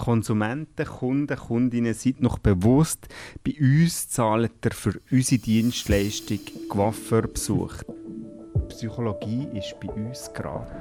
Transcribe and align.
Konsumenten, 0.00 0.86
Kunden, 0.86 1.36
Kundinnen, 1.36 1.92
seid 1.92 2.22
noch 2.22 2.38
bewusst, 2.38 3.06
bei 3.44 3.54
uns 3.60 4.08
zahlt 4.08 4.64
ihr 4.64 4.70
für 4.70 4.98
unsere 5.10 5.42
Dienstleistung 5.42 6.38
Coiffeurbesuch. 6.70 7.74
Psychologie 8.70 9.46
ist 9.52 9.78
bei 9.78 9.92
uns 9.92 10.30
gratis. 10.32 10.72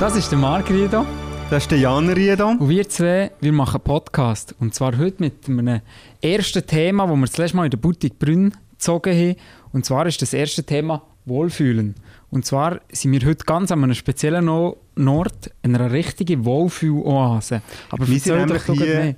Das 0.00 0.16
ist 0.16 0.32
der 0.32 0.38
Marc 0.38 0.68
Riedo. 0.70 1.06
Das 1.50 1.62
ist 1.62 1.70
der 1.70 1.78
Jan 1.78 2.10
Riedo. 2.10 2.48
Und 2.48 2.68
wir 2.68 2.88
zwei, 2.88 3.30
wir 3.40 3.52
machen 3.52 3.80
Podcast. 3.80 4.56
Und 4.58 4.74
zwar 4.74 4.98
heute 4.98 5.22
mit 5.22 5.48
einem 5.48 5.82
ersten 6.20 6.66
Thema, 6.66 7.06
das 7.06 7.16
wir 7.16 7.26
das 7.26 7.38
letzte 7.38 7.56
Mal 7.58 7.66
in 7.66 7.70
der 7.70 7.78
Boutique 7.78 8.18
Brünn 8.18 8.52
gezogen 8.72 9.14
haben. 9.14 9.36
Und 9.72 9.84
zwar 9.84 10.04
ist 10.06 10.20
das 10.20 10.34
erste 10.34 10.64
Thema 10.64 11.02
Wohlfühlen. 11.26 11.94
Und 12.30 12.44
zwar 12.44 12.80
sind 12.92 13.12
wir 13.12 13.26
heute 13.26 13.44
ganz 13.44 13.70
an 13.72 13.82
einem 13.82 13.94
speziellen 13.94 14.48
Ort, 14.48 15.50
in 15.62 15.74
einer 15.74 15.90
richtigen 15.90 16.44
Wohlfühl-Oase. 16.44 17.62
Aber 17.90 18.08
wir 18.08 18.18
sind 18.18 18.36
nämlich 18.36 18.62
hier 18.64 18.76
mehr. 18.86 19.16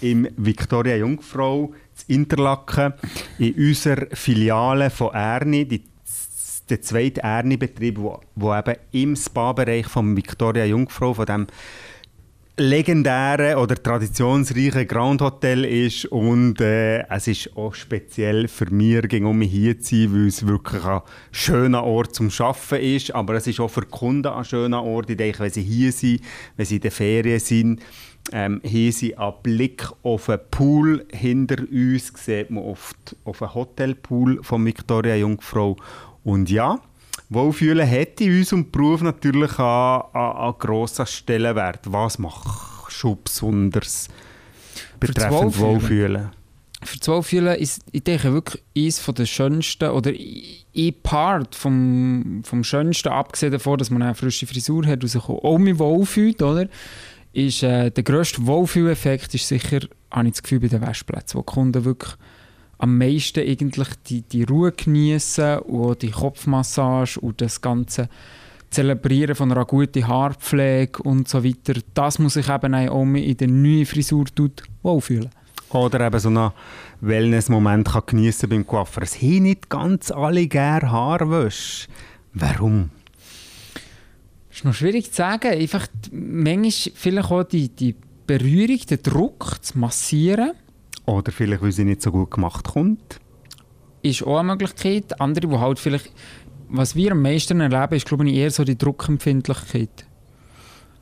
im 0.00 0.28
Victoria 0.36 0.96
Jungfrau 0.96 1.72
in 2.06 2.22
Interlaken 2.22 2.94
in 3.38 3.54
unserer 3.54 4.06
Filiale 4.12 4.90
von 4.90 5.12
Erni, 5.14 5.66
die 5.66 5.82
der 6.68 6.82
zweite 6.82 7.22
Erni-Betrieb, 7.22 7.98
wo, 7.98 8.20
wo 8.34 8.54
eben 8.54 8.76
im 8.92 9.16
Spa-Bereich 9.16 9.86
von 9.86 10.16
Victoria 10.16 10.64
Jungfrau, 10.64 11.14
von 11.14 11.26
dem 11.26 11.46
legendären 12.58 13.56
oder 13.56 13.80
traditionsreichen 13.80 14.88
Grand 14.88 15.20
Hotel 15.20 15.64
ist 15.64 16.06
und 16.06 16.60
äh, 16.60 17.06
es 17.08 17.28
ist 17.28 17.56
auch 17.56 17.72
speziell 17.72 18.48
für 18.48 18.68
mich, 18.70 19.12
um 19.22 19.40
hier 19.42 19.78
zu 19.78 19.94
sein, 19.94 20.12
weil 20.12 20.26
es 20.26 20.46
wirklich 20.46 20.84
ein 20.84 21.00
schöner 21.30 21.84
Ort 21.84 22.16
zum 22.16 22.30
Arbeiten 22.38 22.84
ist, 22.84 23.14
aber 23.14 23.34
es 23.34 23.46
ist 23.46 23.60
auch 23.60 23.68
für 23.68 23.82
die 23.82 23.88
Kunden 23.88 24.26
ein 24.26 24.44
schöner 24.44 24.82
Ort. 24.82 25.08
Ich 25.08 25.16
denke, 25.16 25.38
wenn 25.40 25.50
sie 25.50 25.62
hier 25.62 25.92
sind, 25.92 26.20
wenn 26.56 26.66
sie 26.66 26.76
in 26.76 26.82
den 26.82 26.90
Ferien 26.90 27.38
sind, 27.38 27.80
ähm, 28.32 28.60
hier 28.64 28.92
sind 28.92 29.18
ein 29.18 29.34
Blick 29.42 29.88
auf 30.02 30.28
einen 30.28 30.40
Pool 30.50 31.06
hinter 31.12 31.62
uns, 31.70 32.12
sieht 32.16 32.50
man 32.50 32.64
oft 32.64 33.16
auf 33.24 33.40
einen 33.40 33.54
Hotelpool 33.54 34.42
von 34.42 34.66
Victoria 34.66 35.14
Jungfrau 35.14 35.76
und 36.24 36.50
ja, 36.50 36.80
Wohlfühlen 37.30 37.88
hat 37.88 38.20
in 38.20 38.38
unserem 38.38 38.70
Beruf 38.70 39.02
natürlich 39.02 39.58
einen, 39.58 40.02
einen 40.14 40.58
grossen 40.58 41.06
Stellenwert. 41.06 41.80
Was 41.84 42.18
machst 42.18 43.02
du 43.02 43.16
besonders 43.22 44.08
betreffend 44.98 45.58
Wohlfühlen? 45.58 46.30
Für 46.82 46.98
das 46.98 47.08
Wohlfühlen 47.08 47.56
ist, 47.56 47.82
ich 47.90 48.04
denke, 48.04 48.32
wirklich 48.32 48.62
eines 48.76 49.04
der 49.04 49.26
schönsten 49.26 49.90
oder 49.90 50.12
ein 50.12 50.94
Part 51.02 51.54
vom, 51.54 52.42
vom 52.44 52.62
schönsten, 52.62 53.08
abgesehen 53.08 53.52
davon, 53.52 53.78
dass 53.78 53.90
man 53.90 54.02
eine 54.02 54.14
frische 54.14 54.46
Frisur 54.46 54.86
hat 54.86 55.06
sich 55.06 55.22
auch 55.28 55.58
mit 55.58 55.78
wohlfühlt, 55.78 56.40
oder? 56.40 56.68
Ist, 57.32 57.62
äh, 57.62 57.90
der 57.90 58.04
grösste 58.04 58.46
Wohlfühleffekt 58.46 59.34
ist 59.34 59.48
sicher, 59.48 59.80
habe 60.10 60.28
ich 60.28 60.34
das 60.34 60.42
Gefühl, 60.42 60.60
bei 60.60 60.68
den 60.68 60.80
Wäschplätzen, 60.80 61.38
wo 61.38 61.42
die 61.42 61.52
Kunden 61.52 61.84
wirklich 61.84 62.14
am 62.78 62.96
meisten 62.96 63.40
eigentlich 63.40 63.88
die, 64.06 64.22
die 64.22 64.44
Ruhe 64.44 64.72
genießen 64.72 65.58
und 65.60 66.02
die 66.02 66.10
Kopfmassage 66.10 67.20
und 67.20 67.40
das 67.40 67.60
ganze 67.60 68.08
Zelebrieren 68.70 69.34
von 69.34 69.50
einer 69.50 69.64
guten 69.64 70.06
Haarpflege 70.06 71.02
und 71.02 71.26
so 71.26 71.42
weiter. 71.42 71.80
Das 71.94 72.18
muss 72.18 72.36
ich 72.36 72.48
eben 72.48 72.74
auch 72.74 73.02
in 73.02 73.36
der 73.36 73.48
neuen 73.48 73.86
Frisur 73.86 74.26
wohlfühlen. 74.82 75.30
Oder 75.70 76.06
eben 76.06 76.20
so 76.20 76.28
einen 76.28 76.52
Wellness-Moment 77.00 77.90
geniessen 78.06 78.48
beim 78.48 78.66
Coiffeur. 78.66 79.02
Es 79.02 79.20
haben 79.20 79.42
nicht 79.42 79.68
ganz 79.68 80.10
alle 80.10 80.46
gerne 80.46 80.90
Haarwäsche. 80.90 81.88
Warum? 82.34 82.90
Das 84.48 84.58
ist 84.58 84.64
noch 84.64 84.74
schwierig 84.74 85.10
zu 85.10 85.16
sagen. 85.16 85.48
Einfach 85.52 85.86
manchmal 86.12 86.92
vielleicht 86.94 87.30
auch 87.30 87.44
die, 87.44 87.68
die 87.70 87.94
Berührung, 88.26 88.80
der 88.88 88.98
Druck 88.98 89.56
zu 89.62 89.78
massieren 89.78 90.52
oder 91.08 91.32
vielleicht, 91.32 91.62
weil 91.62 91.72
sie 91.72 91.84
nicht 91.84 92.02
so 92.02 92.12
gut 92.12 92.30
gemacht 92.30 92.68
kommt. 92.68 93.20
Ist 94.02 94.22
auch 94.22 94.38
eine 94.38 94.52
Möglichkeit. 94.52 95.20
Andere, 95.20 95.48
die 95.48 95.58
halt 95.58 95.78
vielleicht... 95.78 96.12
Was 96.70 96.94
wir 96.94 97.12
am 97.12 97.22
meisten 97.22 97.60
erleben, 97.60 97.94
ist 97.94 98.06
glaube 98.06 98.28
ich 98.28 98.34
eher 98.34 98.50
so 98.50 98.62
die 98.62 98.76
Druckempfindlichkeit. 98.76 100.06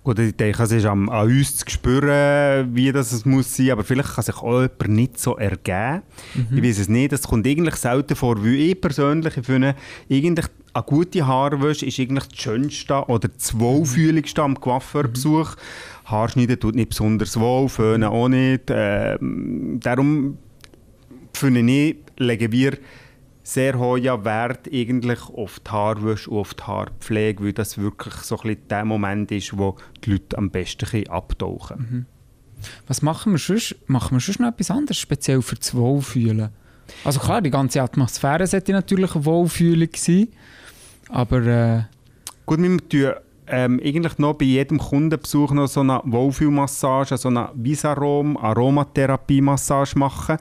Oder 0.04 0.22
ich 0.22 0.36
denke, 0.36 0.62
es 0.62 0.70
ist 0.70 0.86
an, 0.86 1.08
an 1.08 1.26
uns 1.26 1.56
zu 1.56 1.68
spüren, 1.68 2.72
wie 2.72 2.92
das 2.92 3.10
es 3.10 3.24
muss 3.24 3.56
sein, 3.56 3.72
aber 3.72 3.82
vielleicht 3.82 4.14
kann 4.14 4.22
sich 4.22 4.36
auch 4.36 4.62
jemand 4.62 4.88
nicht 4.88 5.18
so 5.18 5.36
ergeben. 5.36 6.02
Mhm. 6.34 6.58
Ich 6.58 6.62
weiß 6.62 6.78
es 6.78 6.88
nicht, 6.88 7.10
das 7.10 7.22
kommt 7.22 7.44
eigentlich 7.44 7.74
selten 7.74 8.14
vor, 8.14 8.40
weil 8.44 8.54
ich 8.54 8.80
persönlich 8.80 9.34
finde, 9.42 9.74
eigentlich 10.08 10.46
eine 10.72 10.84
gute 10.84 11.26
Haarwäsche 11.26 11.86
ist 11.86 11.98
eigentlich 11.98 12.28
das 12.28 12.38
Schönste 12.38 13.02
oder 13.08 13.26
das 13.26 13.58
Wohlfühligste 13.58 14.40
am 14.44 14.60
Coiffeurbesuch. 14.60 15.56
Mhm. 15.56 15.60
Haarschneiden 16.06 16.60
tut 16.60 16.74
nicht 16.74 16.90
besonders 16.90 17.38
wohl, 17.38 17.68
Föhnen 17.68 18.04
auch 18.04 18.28
nicht. 18.28 18.70
Äh, 18.70 19.18
darum 19.20 20.38
finde 21.32 21.60
ich, 21.72 21.96
legen 22.16 22.52
wir 22.52 22.78
sehr 23.42 23.78
hohen 23.78 24.24
Wert 24.24 24.68
eigentlich 24.72 25.20
auf 25.28 25.60
die 25.60 25.70
Haarwäsche 25.70 26.30
und 26.30 26.38
auf 26.38 26.54
die 26.54 26.64
Haarpflege, 26.64 27.44
weil 27.44 27.52
das 27.52 27.78
wirklich 27.78 28.14
so 28.14 28.38
ein 28.40 28.56
der 28.68 28.84
Moment 28.84 29.30
ist, 29.30 29.56
wo 29.56 29.76
die 30.04 30.12
Leute 30.12 30.36
am 30.36 30.50
besten 30.50 31.08
abtauchen. 31.08 31.78
Mhm. 31.78 32.06
Was 32.86 33.02
machen 33.02 33.32
wir 33.32 33.38
sonst? 33.38 33.76
Machen 33.86 34.16
wir 34.16 34.20
sonst 34.20 34.40
noch 34.40 34.48
etwas 34.48 34.70
anderes, 34.70 34.98
speziell 34.98 35.42
für 35.42 35.56
das 35.56 35.74
Wohlfühlen? 35.74 36.48
Also 37.04 37.20
klar, 37.20 37.42
die 37.42 37.50
ganze 37.50 37.82
Atmosphäre 37.82 38.46
sollte 38.46 38.72
natürlich 38.72 39.14
eine 39.14 39.24
Wohlfühlung 39.24 39.90
sein, 39.94 40.28
aber... 41.08 41.42
Äh 41.46 41.82
Gut, 42.46 42.60
wir 42.60 42.88
tun 42.88 43.14
ähm, 43.48 43.80
eigentlich 43.82 44.18
noch 44.18 44.34
bei 44.34 44.44
jedem 44.44 44.78
Kundenbesuch 44.78 45.52
noch 45.52 45.68
so 45.68 45.80
eine 45.80 46.00
Wohlfühlmassage, 46.04 47.16
so 47.16 47.28
eine 47.28 47.50
Visarom, 47.54 48.36
Aromatherapie-Massage 48.36 49.98
machen. 49.98 50.36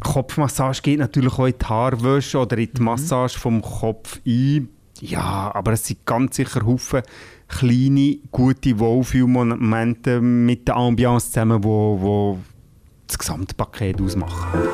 Kopfmassage 0.00 0.82
geht 0.82 0.98
natürlich 0.98 1.38
auch 1.38 1.46
in 1.46 1.54
die 1.60 1.64
Haarwäsche 1.64 2.38
oder 2.38 2.58
in 2.58 2.70
die 2.72 2.80
mhm. 2.80 2.86
Massage 2.86 3.38
vom 3.38 3.62
Kopf 3.62 4.20
ein. 4.26 4.68
Ja, 5.00 5.50
aber 5.54 5.72
es 5.72 5.86
sind 5.86 6.04
ganz 6.06 6.36
sicher 6.36 6.64
Haufen 6.64 7.02
kleine, 7.48 8.18
gute 8.30 8.78
Wohlfühlmomente 8.78 10.20
mit 10.20 10.68
der 10.68 10.76
Ambiance 10.76 11.28
zusammen, 11.28 11.60
die 11.60 11.68
wo, 11.68 11.98
wo 12.00 12.38
das 13.06 13.18
Gesamtpaket 13.18 14.00
ausmachen. 14.00 14.68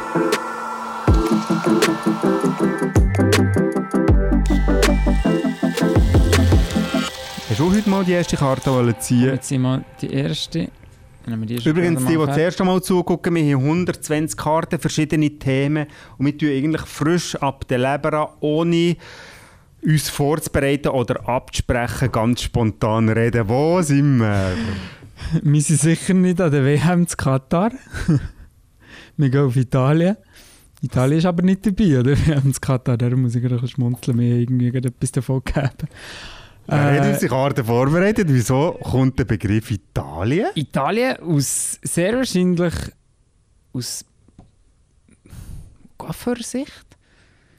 Du 7.60 7.70
heute 7.70 7.90
mal 7.90 8.02
die 8.04 8.12
erste 8.12 8.38
Karte 8.38 8.94
ziehen? 9.00 9.26
Jetzt 9.26 9.48
sind 9.48 9.60
wir 9.60 9.84
die 10.00 10.10
erste. 10.10 10.70
Die 11.26 11.54
erste 11.54 11.68
Übrigens, 11.68 12.06
die, 12.06 12.16
die 12.16 12.26
das 12.26 12.38
erste 12.38 12.64
Mal 12.64 12.82
zugucken, 12.82 13.34
wir 13.34 13.54
haben 13.54 13.64
120 13.64 14.34
Karten, 14.34 14.78
verschiedene 14.78 15.28
Themen 15.38 15.86
und 16.16 16.24
wir 16.24 16.38
tun 16.38 16.48
eigentlich 16.48 16.80
frisch 16.82 17.36
ab 17.36 17.68
der 17.68 17.78
Leber 17.78 18.36
ohne 18.40 18.96
uns 19.82 20.08
vorzubereiten 20.08 20.88
oder 20.88 21.28
abzusprechen, 21.28 22.10
ganz 22.10 22.40
spontan 22.42 23.10
reden. 23.10 23.46
Wo 23.46 23.82
sind 23.82 24.18
wir? 24.20 24.52
wir 25.42 25.60
sind 25.60 25.80
sicher 25.80 26.14
nicht 26.14 26.40
an 26.40 26.50
der 26.50 26.64
WM 26.64 27.06
zu 27.06 27.16
Katar. 27.16 27.72
wir 29.18 29.28
gehen 29.28 29.44
auf 29.44 29.56
Italien. 29.56 30.16
Italien 30.80 31.18
ist 31.18 31.26
aber 31.26 31.42
nicht 31.42 31.66
dabei, 31.66 32.00
oder? 32.00 32.16
Wir 32.26 32.36
haben 32.36 32.52
Katar, 32.54 32.96
da 32.96 33.10
muss 33.10 33.34
ich 33.34 33.42
gerade 33.42 33.68
schmunzeln, 33.68 34.18
wir 34.18 34.38
irgendwie 34.38 34.68
etwas 34.68 35.12
davon 35.12 35.42
geben. 35.44 35.88
Er 36.70 37.00
hat 37.00 37.12
unsere 37.14 37.28
Karte 37.28 37.64
vorbereitet. 37.64 38.28
Wieso 38.30 38.78
kommt 38.82 39.18
der 39.18 39.24
Begriff 39.24 39.70
Italien? 39.70 40.50
Italien 40.54 41.16
aus 41.20 41.78
sehr 41.82 42.16
wahrscheinlich 42.16 42.74
aus 43.72 44.04
Coiffeursicht. 45.96 46.86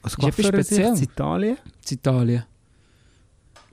Aus 0.02 0.16
Coiffeursicht 0.16 1.02
Italien? 1.02 1.58
Italien. 1.90 2.44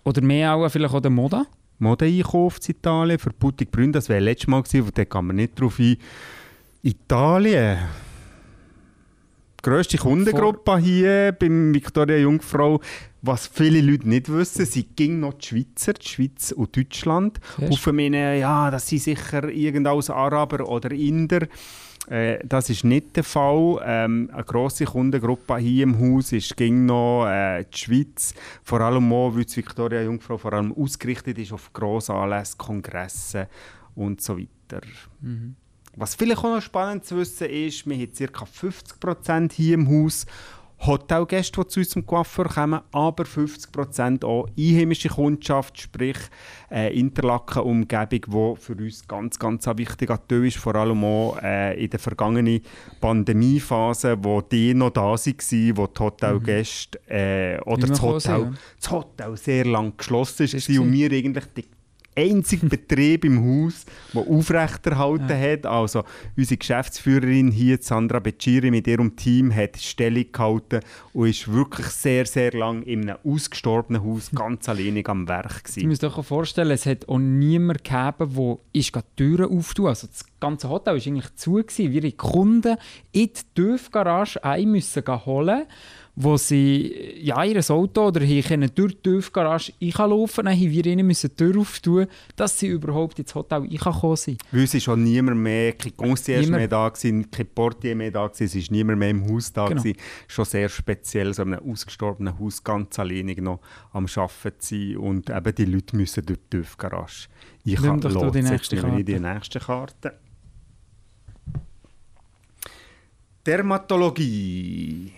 Oder 0.04 0.22
mehr 0.22 0.56
auch 0.56 0.70
vielleicht 0.70 0.94
auch 0.94 1.00
der 1.00 1.12
Mode. 1.12 1.46
Mode-Einkauf 1.80 2.58
in 2.68 2.76
Italien 2.76 3.20
für 3.20 3.32
Boutique 3.32 3.72
Brünn, 3.72 3.94
das 3.94 4.10
wäre 4.10 4.20
letztes 4.20 4.48
Mal 4.48 4.62
gewesen, 4.62 4.92
da 4.94 5.06
kann 5.06 5.28
man 5.28 5.38
nicht 5.38 5.60
drauf 5.60 5.80
ein. 5.80 5.98
Italien. 6.84 7.78
Die 9.60 9.70
grösste 9.70 9.98
Kundengruppe 9.98 10.78
hier 10.78 11.36
beim 11.38 11.74
Victoria 11.74 12.18
Jungfrau 12.18 12.80
was 13.22 13.48
viele 13.48 13.82
Leute 13.82 14.08
nicht 14.08 14.32
wissen, 14.32 14.66
sie 14.66 14.84
ging 14.84 15.20
noch 15.20 15.34
die 15.34 15.48
Schweizer, 15.48 15.94
die 15.94 16.08
Schweiz 16.08 16.52
und 16.52 16.76
Deutschland. 16.76 17.40
Auf 17.70 17.88
meine, 17.88 18.40
ja, 18.40 18.72
das 18.72 18.88
sind 18.88 19.02
sicher 19.02 19.50
irgendwas 19.50 20.10
Araber 20.10 20.68
oder 20.68 20.92
Inder. 20.92 21.48
Äh, 22.08 22.40
das 22.46 22.70
ist 22.70 22.86
nicht 22.86 23.16
der 23.16 23.24
Fall. 23.24 23.82
Ähm, 23.86 24.30
eine 24.34 24.44
grosse 24.44 24.86
Kundengruppe 24.86 25.58
hier 25.58 25.84
im 25.84 26.00
Haus 26.00 26.32
ist 26.32 26.56
ging 26.56 26.86
noch 26.86 27.28
äh, 27.28 27.66
die 27.66 27.78
Schweiz, 27.78 28.34
vor 28.64 28.82
allem 28.82 29.12
auch, 29.12 29.36
weil 29.36 29.46
die 29.46 29.58
Victoria 29.58 30.02
Jungfrau 30.02 30.38
vor 30.38 30.54
allem 30.54 30.74
ausgerichtet 30.74 31.38
ist 31.38 31.52
auf 31.52 31.72
Grossanlässe, 31.74 32.58
Kongresse 32.58 33.48
und 33.96 34.22
so 34.22 34.38
weiter. 34.38 34.82
Mhm. 35.22 35.56
Was 36.00 36.16
vielleicht 36.16 36.40
auch 36.40 36.56
noch 36.56 36.62
spannend 36.62 37.04
zu 37.04 37.18
wissen 37.18 37.50
ist, 37.50 37.86
wir 37.86 37.98
haben 37.98 38.14
ca. 38.14 38.46
50% 38.46 39.52
hier 39.52 39.74
im 39.74 39.90
Haus 39.90 40.26
Hotelgäste, 40.86 41.60
die 41.62 41.68
zu 41.68 41.80
uns 41.82 41.90
zum 41.90 42.06
Coiffeur 42.06 42.46
kommen, 42.46 42.80
aber 42.94 43.26
50% 43.26 44.24
auch 44.24 44.48
einheimische 44.58 45.10
Kundschaft, 45.10 45.82
sprich 45.82 46.16
äh, 46.72 46.98
Interlaken-Umgebung, 46.98 48.56
die 48.56 48.62
für 48.62 48.76
uns 48.76 49.06
ganz, 49.06 49.38
ganz 49.38 49.68
ein 49.68 49.78
wichtiger 49.78 50.26
Teil 50.26 50.46
ist, 50.46 50.56
vor 50.56 50.76
allem 50.76 51.04
auch 51.04 51.38
äh, 51.44 51.84
in 51.84 51.90
der 51.90 52.00
vergangenen 52.00 52.62
Pandemiephase, 53.02 54.18
wo 54.22 54.40
die 54.40 54.74
noch 54.74 54.92
da 54.92 55.02
waren, 55.02 55.78
wo 55.78 55.88
die 55.88 56.00
Hotelgäste 56.00 57.00
äh, 57.10 57.60
oder 57.66 57.88
das 57.88 58.02
Hotel, 58.02 58.54
das 58.80 58.90
Hotel 58.90 59.36
sehr 59.36 59.66
lang 59.66 59.98
geschlossen 59.98 60.48
war 60.48 60.82
und 60.82 60.94
wir 60.94 61.12
eigentlich 61.12 61.46
die 61.58 61.66
einzige 62.16 62.66
Betrieb 62.70 63.26
im 63.26 63.44
Haus, 63.44 63.86
der 64.14 64.22
aufrechterhalten 64.28 65.30
ja. 65.30 65.38
hat. 65.38 65.66
Also 65.66 66.04
unsere 66.38 66.58
Geschäftsführerin 66.58 67.52
hier, 67.52 67.78
Sandra 67.82 68.20
Beciri, 68.20 68.72
mit 68.72 68.88
ihrem 68.88 69.16
Team 69.16 69.54
hat 69.54 69.78
Stellung 69.78 70.26
gehalten 70.32 70.82
und 71.14 71.30
ist 71.30 71.52
wirklich 71.52 71.88
sehr, 71.88 72.26
sehr 72.26 72.52
lang 72.52 72.84
in 72.84 73.10
einem 73.10 73.18
ausgestorbenen 73.24 74.04
Haus 74.04 74.32
ganz 74.36 74.68
alleinig 74.70 75.08
am 75.10 75.28
Werk 75.28 75.64
gewesen. 75.64 75.82
Du 75.82 75.88
musst 75.88 76.04
dir 76.04 76.10
vorstellen, 76.10 76.72
es 76.72 76.86
hat 76.86 77.08
auch 77.08 77.20
niemand 77.20 77.84
gegeben, 77.84 78.36
der 78.36 78.58
die 78.74 78.92
Türen 79.16 79.58
auftun. 79.58 79.88
Also 79.88 80.08
das 80.08 80.26
ganze 80.40 80.70
Hotel 80.70 80.96
war 80.96 81.02
eigentlich 81.02 81.36
zu. 81.36 81.54
Gewesen. 81.54 81.92
Wir 81.92 82.12
Kunden 82.16 82.78
in 83.12 83.30
die 83.34 83.42
TÜV-Garage 83.56 84.44
ein 84.44 84.72
müssen 84.72 85.04
holen 85.26 85.66
wo 86.22 86.36
sie 86.36 87.18
ja, 87.22 87.42
ihr 87.46 87.64
Auto 87.70 88.08
oder 88.08 88.20
hier 88.20 88.44
können 88.44 88.70
durch 88.76 88.94
die 88.96 89.04
TÜV-Garage 89.04 89.72
laufen 89.80 90.46
dann 90.46 90.54
mussten 90.54 90.72
wir 90.72 90.86
ihnen 90.86 91.08
die 91.08 91.30
Tür 91.30 91.58
auftun, 91.58 92.08
dass 92.36 92.60
sie 92.60 92.68
überhaupt 92.68 93.20
ins 93.20 93.34
Hotel 93.34 93.62
reinkommen 93.62 94.18
sind. 94.18 94.42
Weil 94.52 94.64
es 94.64 94.84
schon 94.84 95.02
niemand 95.02 95.38
mehr, 95.38 95.72
kein 95.74 95.96
Concierge 95.96 96.52
mehr 96.52 96.68
da 96.68 96.90
gewesen, 96.90 97.32
kein 97.32 97.48
Portier 97.48 97.96
mehr 97.96 98.12
da 98.12 98.28
gewesen, 98.28 98.44
es 98.44 98.56
ist 98.56 98.70
niemand 98.70 99.00
mehr 99.00 99.12
im 99.12 99.32
Haus 99.32 99.54
da 99.54 99.70
genau. 99.70 99.82
gewesen. 99.82 99.98
Schon 100.28 100.44
sehr 100.44 100.68
speziell, 100.68 101.34
so 101.34 101.44
in 101.44 101.54
einem 101.54 101.72
ausgestorbenen 101.72 102.38
Haus 102.38 102.62
ganz 102.62 103.00
alleinig 103.00 103.42
noch 103.42 103.62
am 103.94 104.06
Arbeiten 104.14 104.60
zu 104.60 104.76
sein 104.76 104.98
und 104.98 105.30
eben 105.30 105.56
die 105.56 105.66
Leute 105.66 105.96
müssen 105.96 106.26
durch 106.26 106.40
die 106.52 106.58
TÜV-Garage. 106.58 107.30
Ich 107.64 107.76
kann 107.76 108.02
doch 108.02 108.32
die 108.32 108.42
nächste 108.42 108.76
Karte. 108.76 109.04
die 109.06 109.20
nächste 109.20 109.60
Karte. 109.62 110.20
Dermatologie. 113.46 115.14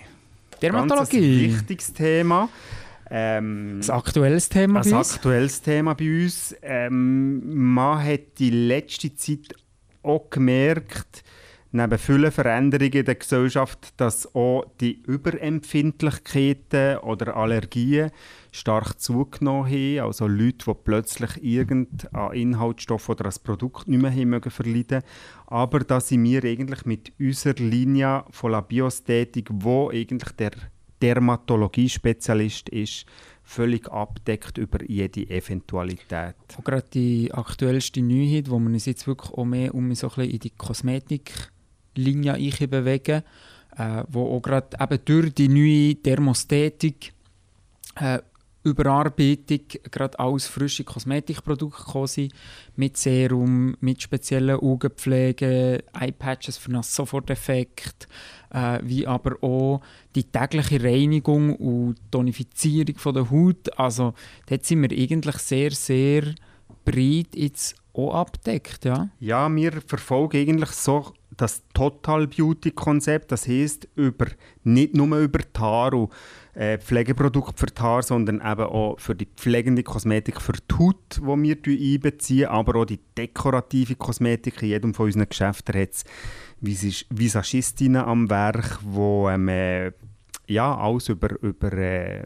Dermatologie. 0.62 1.48
Ganz 1.48 1.54
ein 1.54 1.60
wichtiges 1.60 1.94
Thema. 1.94 2.50
Ähm, 3.10 3.80
ein 3.80 3.90
aktuelles 3.90 4.48
Thema 4.48 4.82
bei 4.82 4.96
uns? 4.96 5.16
Aktuelles 5.16 5.62
Thema 5.62 5.96
bei 5.96 6.24
uns. 6.24 6.56
Ähm, 6.62 7.42
man 7.74 8.04
hat 8.04 8.40
die 8.40 8.52
letzte 8.52 9.14
Zeit 9.16 9.54
auch 10.02 10.30
gemerkt, 10.30 11.24
neben 11.72 11.98
vielen 11.98 12.32
Veränderungen 12.32 12.94
in 12.94 13.06
der 13.06 13.16
Gesellschaft, 13.16 13.94
dass 13.98 14.34
auch 14.34 14.66
die 14.80 15.02
Überempfindlichkeiten 15.04 16.98
oder 17.00 17.36
Allergien 17.36 18.12
stark 18.52 19.00
zugenommen 19.00 19.70
haben. 19.70 20.00
Also 20.00 20.28
Leute, 20.28 20.66
die 20.68 20.74
plötzlich 20.84 21.44
irgendein 21.44 22.34
Inhaltsstoff 22.34 23.10
oder 23.10 23.26
ein 23.26 23.36
Produkt 23.44 23.88
nicht 23.88 24.02
mehr 24.02 24.12
haben 24.12 24.52
verleiden 24.52 25.04
Aber 25.48 25.80
da 25.80 26.02
sind 26.02 26.24
wir 26.24 26.44
eigentlich 26.44 26.86
mit 26.86 27.14
unserer 27.20 27.56
Linie 27.56 28.26
von 28.30 28.52
La 28.52 28.62
Biosthetik, 28.62 29.48
wo 29.52 29.90
eigentlich 29.90 30.32
der 30.34 30.52
Dermatologie-Spezialist 31.02 32.70
ist, 32.70 33.06
völlig 33.44 33.90
abdeckt 33.90 34.58
über 34.58 34.84
jede 34.84 35.30
Eventualität. 35.30 36.36
Auch 36.58 36.64
gerade 36.64 36.86
die 36.94 37.34
aktuellste 37.34 38.02
Neuheit, 38.02 38.50
wo 38.50 38.60
man 38.60 38.74
uns 38.74 38.86
jetzt 38.86 39.08
wirklich 39.08 39.34
auch 39.34 39.46
mehr 39.46 39.74
um 39.74 39.94
so 39.96 40.08
in 40.18 40.40
die 40.40 40.52
Kosmetiklinie 40.52 42.68
bewegen, 42.68 43.24
äh, 43.78 44.04
wo 44.10 44.36
auch 44.36 44.42
gerade 44.42 44.78
eben 44.80 45.00
durch 45.06 45.34
die 45.34 45.48
neue 45.48 45.96
Thermostätik 45.96 47.14
äh, 47.96 48.20
Überarbeitung 48.64 49.62
gerade 49.90 50.20
alles 50.20 50.48
frische 50.48 50.84
Kosmetikprodukte 50.84 51.84
gekommen 51.84 52.30
mit 52.76 52.98
Serum, 52.98 53.76
mit 53.80 54.02
speziellen 54.02 54.60
Augenpflege, 54.60 55.84
Eyepatches 56.00 56.58
für 56.58 56.70
einen 56.70 56.84
Soforteffekt, 56.84 58.08
äh, 58.52 58.80
wie 58.84 59.08
aber 59.08 59.42
auch 59.42 59.82
die 60.16 60.26
tägliche 60.26 60.84
Reinigung 60.84 61.56
und 61.56 61.96
Tonifizierung 62.12 62.98
von 62.98 63.16
der 63.16 63.32
Haut. 63.32 63.80
Also 63.80 64.14
dort 64.46 64.66
sind 64.66 64.82
wir 64.84 64.98
eigentlich 64.98 65.38
sehr, 65.38 65.72
sehr 65.72 66.24
breit 66.86 67.36
jetzt 67.36 67.76
auch 67.94 68.14
abdeckt, 68.14 68.86
ja? 68.86 69.10
Ja, 69.20 69.54
wir 69.54 69.82
verfolgen 69.86 70.38
eigentlich 70.38 70.72
so 70.72 71.14
das 71.36 71.64
Total 71.74 72.28
Beauty 72.28 72.72
Konzept, 72.72 73.32
das 73.32 73.48
heißt 73.48 73.88
über 73.96 74.28
nicht 74.64 74.96
nur 74.96 75.18
über 75.18 75.40
Haare 75.58 76.10
äh, 76.54 76.78
Pflegeprodukte 76.78 77.54
für 77.58 77.68
die 77.68 77.82
Haare, 77.82 78.04
sondern 78.04 78.38
eben 78.38 78.68
auch 78.68 79.00
für 79.00 79.16
die 79.16 79.28
pflegende 79.28 79.84
Kosmetik 79.84 80.42
für 80.42 80.54
die 80.54 80.76
Haut, 80.78 81.18
die 81.18 81.66
wir 81.66 81.94
einbeziehen, 81.94 82.50
aber 82.50 82.82
auch 82.82 82.86
die 82.86 83.00
dekorative 83.18 83.96
Kosmetik. 83.96 84.62
In 84.62 84.70
jedem 84.70 84.94
von 84.94 85.06
unseren 85.06 85.30
Geschäften 85.30 85.80
hat 85.80 85.90
es 85.92 86.04
Visagistinnen 86.60 88.04
am 88.04 88.30
Werk, 88.30 88.80
die 88.84 88.98
ähm, 88.98 89.48
äh, 89.48 89.92
ja, 90.48 90.78
alles 90.78 91.10
über, 91.10 91.42
über 91.42 91.72
äh, 91.74 92.24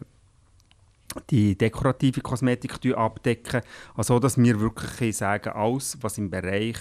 die 1.30 1.58
dekorative 1.58 2.22
Kosmetik 2.22 2.96
abdecken. 2.96 3.62
Also, 3.94 4.20
dass 4.20 4.38
wir 4.38 4.60
wirklich 4.60 5.16
sagen, 5.16 5.54
alles, 5.54 5.98
was 6.02 6.18
im 6.18 6.30
Bereich 6.30 6.78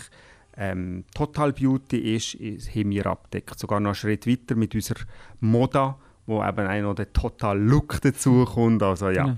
ähm, 0.57 1.05
Total 1.15 1.53
Beauty 1.53 2.17
ist, 2.17 2.35
ist, 2.35 2.75
haben 2.75 2.91
wir 2.91 3.07
abdeckt. 3.07 3.59
Sogar 3.59 3.81
noch 3.81 3.91
einen 3.91 3.95
Schritt 3.95 4.27
weiter 4.27 4.55
mit 4.55 4.75
unserer 4.75 5.01
Moda 5.41 5.99
wo 6.27 6.43
eben 6.43 6.67
auch 6.67 6.83
noch 6.83 6.95
der 6.95 7.13
Total 7.13 7.59
Look 7.59 8.01
dazu 8.01 8.45
kommt. 8.45 8.83
Also 8.83 9.11
ja, 9.11 9.25
genau. 9.25 9.37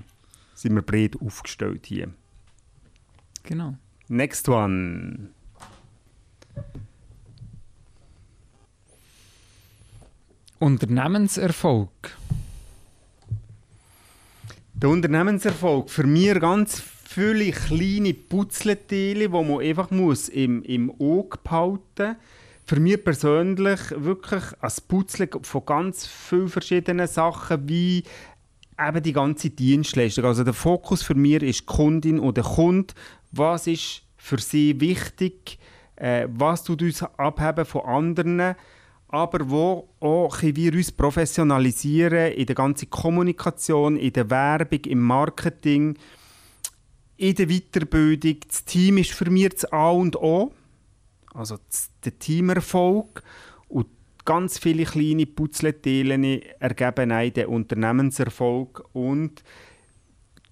sind 0.55 0.75
wir 0.75 0.83
breit 0.83 1.17
aufgestellt 1.21 1.87
hier. 1.87 2.09
Genau. 3.43 3.75
Next 4.09 4.49
one. 4.49 5.31
Unternehmenserfolg. 10.59 12.17
Der 14.75 14.91
Unternehmenserfolg 14.91 15.91
für 15.91 16.07
mich 16.07 16.39
ganz 16.41 16.81
viele 16.81 17.51
kleine 17.51 18.15
Putzleteile, 18.15 19.29
die 19.29 19.29
man 19.29 19.61
einfach 19.61 19.91
muss 19.91 20.29
im, 20.29 20.63
im 20.63 20.91
Auge 21.01 21.39
behalten 21.43 22.09
muss 22.09 22.17
für 22.67 22.81
mich 22.81 23.05
persönlich 23.05 23.81
wirklich 23.97 24.43
ein 24.61 24.73
Putzle 24.89 25.29
von 25.43 25.65
ganz 25.65 26.07
vielen 26.07 26.49
verschiedenen 26.49 27.07
Sachen, 27.07 27.69
wie 27.69 28.03
eben 28.79 29.03
die 29.03 29.13
ganze 29.13 29.51
Dienstleistung. 29.51 30.25
Also 30.25 30.43
der 30.43 30.53
Fokus 30.53 31.03
für 31.03 31.15
mich 31.15 31.43
ist 31.43 31.61
die 31.61 31.67
Kundin 31.67 32.19
oder 32.19 32.43
der 32.43 32.53
Kunde. 32.53 32.95
Was 33.31 33.67
ist 33.69 34.03
für 34.17 34.39
sie 34.39 34.81
wichtig? 34.81 35.59
Äh, 35.95 36.27
was 36.31 36.65
tut 36.65 36.83
uns 36.83 37.03
abheben 37.03 37.65
von 37.65 37.83
anderen? 37.83 38.57
aber 39.09 39.49
wo 39.49 39.89
auch 40.01 40.43
wir 40.43 40.73
uns 40.75 40.91
professionalisieren 40.91 42.33
in 42.33 42.47
der 42.47 42.55
ganzen 42.55 42.91
Kommunikation, 42.91 43.97
in 43.97 44.13
der 44.13 44.29
Werbung, 44.31 44.81
im 44.85 45.01
Marketing, 45.01 45.97
in 47.17 47.35
der 47.35 47.47
Weiterbildung. 47.47 48.37
Das 48.47 48.65
Team 48.65 48.99
ist 48.99 49.13
für 49.13 49.31
mich 49.31 49.51
das 49.51 49.73
A 49.73 49.91
und 49.91 50.17
O 50.17 50.53
also 51.37 51.59
der 52.05 52.19
Teamerfolg 52.19 53.23
und 53.69 53.87
ganz 54.25 54.59
viele 54.59 54.85
kleine 54.85 55.27
Putzleteile 55.27 56.41
ergeben 56.61 57.13
einen 57.13 57.33
den 57.33 57.47
Unternehmenserfolg 57.47 58.85
und 58.93 59.43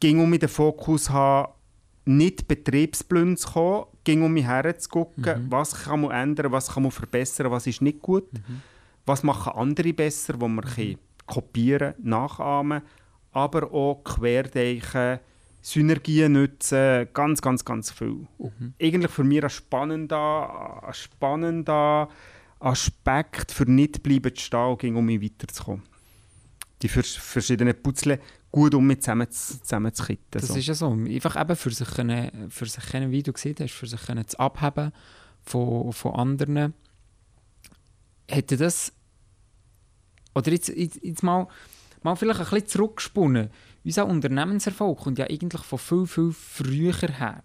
ging 0.00 0.20
um 0.20 0.38
den 0.38 0.48
Fokus 0.48 1.10
haben, 1.10 1.52
nicht 2.04 2.46
betriebsblind 2.46 3.38
zu 3.38 3.50
kommen, 3.50 3.84
ging 4.04 4.22
um 4.22 4.32
mich 4.32 4.44
herzugucken, 4.44 5.44
mhm. 5.44 5.50
was 5.50 5.84
kann 5.84 6.02
man 6.02 6.10
ändern, 6.10 6.52
was 6.52 6.72
kann 6.72 6.82
man 6.82 6.92
verbessern, 6.92 7.50
was 7.50 7.66
ist 7.66 7.80
nicht 7.80 8.02
gut, 8.02 8.30
mhm. 8.32 8.60
was 9.06 9.22
machen 9.22 9.52
andere 9.54 9.92
besser, 9.92 10.38
wo 10.38 10.46
man 10.46 10.64
mhm. 10.76 10.98
kopieren, 11.26 11.94
nachahmen, 11.98 12.82
aber 13.32 13.72
auch 13.72 14.04
querdenken, 14.04 15.20
Synergien 15.64 16.32
nutzen, 16.32 17.08
ganz, 17.14 17.40
ganz, 17.40 17.64
ganz 17.64 17.90
viel. 17.90 18.26
Mhm. 18.38 18.74
Eigentlich 18.80 19.10
für 19.10 19.24
mich 19.24 19.42
ein 19.42 19.48
spannender, 19.48 20.82
ein 20.86 20.92
spannender 20.92 22.10
Aspekt 22.60 23.50
für 23.50 23.64
nicht 23.64 24.02
bleiben 24.02 24.34
zu 24.36 24.42
stehen, 24.42 24.94
um 24.94 25.06
mich 25.06 25.22
weiterzukommen. 25.22 25.82
Die 26.82 26.88
verschiedenen 26.88 27.82
Puzzle 27.82 28.20
gut 28.52 28.74
um 28.74 28.86
mich 28.86 29.00
zusammen, 29.00 29.30
zusammenzukitten. 29.30 30.26
Das 30.32 30.48
so. 30.48 30.54
ist 30.54 30.66
ja 30.66 30.74
so. 30.74 30.90
Einfach 30.90 31.40
eben 31.40 31.56
für 31.56 31.70
sich, 31.70 31.88
können, 31.88 32.50
für 32.50 32.66
sich 32.66 32.84
können, 32.84 33.10
wie 33.10 33.22
du 33.22 33.32
gesehen 33.32 33.56
hast, 33.58 33.72
für 33.72 33.86
sich 33.86 34.02
können 34.04 34.28
zu 34.28 34.38
abheben 34.38 34.92
von, 35.42 35.94
von 35.94 36.14
anderen. 36.14 36.74
Hätte 38.28 38.58
das... 38.58 38.92
Oder 40.34 40.52
jetzt, 40.52 40.68
jetzt, 40.68 41.02
jetzt 41.02 41.22
mal, 41.22 41.48
mal 42.02 42.16
vielleicht 42.16 42.40
ein 42.40 42.50
bisschen 42.50 42.68
zurückgesponnen 42.68 43.48
unser 43.84 44.06
Unternehmenserfolg 44.06 44.98
kommt 44.98 45.18
ja 45.18 45.26
eigentlich 45.26 45.62
von 45.62 45.78
viel, 45.78 46.06
viel 46.06 46.32
früher 46.32 46.94
her. 46.94 47.42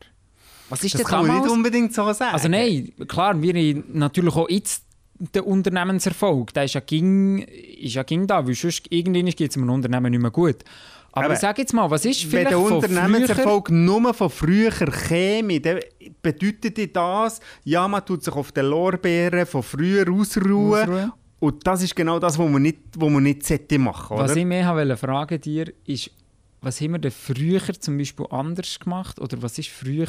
Was 0.69 0.83
ist 0.83 0.95
das 0.95 1.03
kann 1.03 1.25
man 1.25 1.41
nicht 1.41 1.51
unbedingt 1.51 1.93
so 1.93 2.11
sagen. 2.13 2.33
Also 2.33 2.47
nein, 2.47 2.91
klar, 3.07 3.41
wir 3.41 3.53
haben 3.53 3.83
natürlich 3.93 4.35
auch 4.35 4.49
jetzt 4.49 4.83
der 5.19 5.45
Unternehmenserfolg, 5.45 6.53
der 6.53 6.63
ist 6.65 6.75
ja 6.75 6.81
ging, 6.81 7.39
ist 7.39 7.95
ja 7.95 8.03
ging 8.03 8.25
da, 8.25 8.45
weil 8.45 8.53
sonst 8.53 8.85
irgendwann 8.89 9.25
geht 9.25 9.51
es 9.51 9.57
einem 9.57 9.69
Unternehmen 9.69 10.11
nicht 10.11 10.21
mehr 10.21 10.31
gut. 10.31 10.63
Aber, 11.11 11.25
Aber 11.25 11.35
sag 11.35 11.57
jetzt 11.57 11.73
mal, 11.73 11.89
was 11.89 12.05
ist 12.05 12.23
vielleicht 12.23 12.45
Wenn 12.45 12.49
der 12.49 12.59
Unternehmenserfolg 12.59 13.71
nur 13.71 14.13
von 14.13 14.29
früher 14.29 14.71
käme, 14.71 15.59
dann 15.59 15.79
bedeutet 16.21 16.95
das, 16.95 17.39
ja, 17.63 17.87
man 17.87 18.05
tut 18.05 18.23
sich 18.23 18.33
auf 18.33 18.51
den 18.51 18.67
Lorbeeren 18.67 19.45
von 19.45 19.63
früher 19.63 20.09
ausruhen. 20.09 20.81
ausruhen. 20.81 21.11
Und 21.39 21.65
das 21.65 21.81
ist 21.81 21.95
genau 21.95 22.19
das, 22.19 22.37
was 22.37 22.49
man 22.49 22.61
nicht, 22.61 22.79
was 22.95 23.09
man 23.09 23.23
nicht 23.23 23.41
machen 23.79 24.07
sollte. 24.09 24.23
Was 24.23 24.35
ich 24.35 24.45
mehr 24.45 24.75
wollte 24.75 24.97
fragen 24.97 25.41
dir, 25.41 25.73
ist, 25.85 26.11
was 26.61 26.81
haben 26.81 26.91
wir 26.91 26.99
denn 26.99 27.11
früher 27.11 27.61
zum 27.79 27.97
Beispiel 27.97 28.25
anders 28.29 28.79
gemacht? 28.79 29.19
Oder 29.19 29.41
was 29.41 29.57
ist 29.57 29.69
früher, 29.69 30.07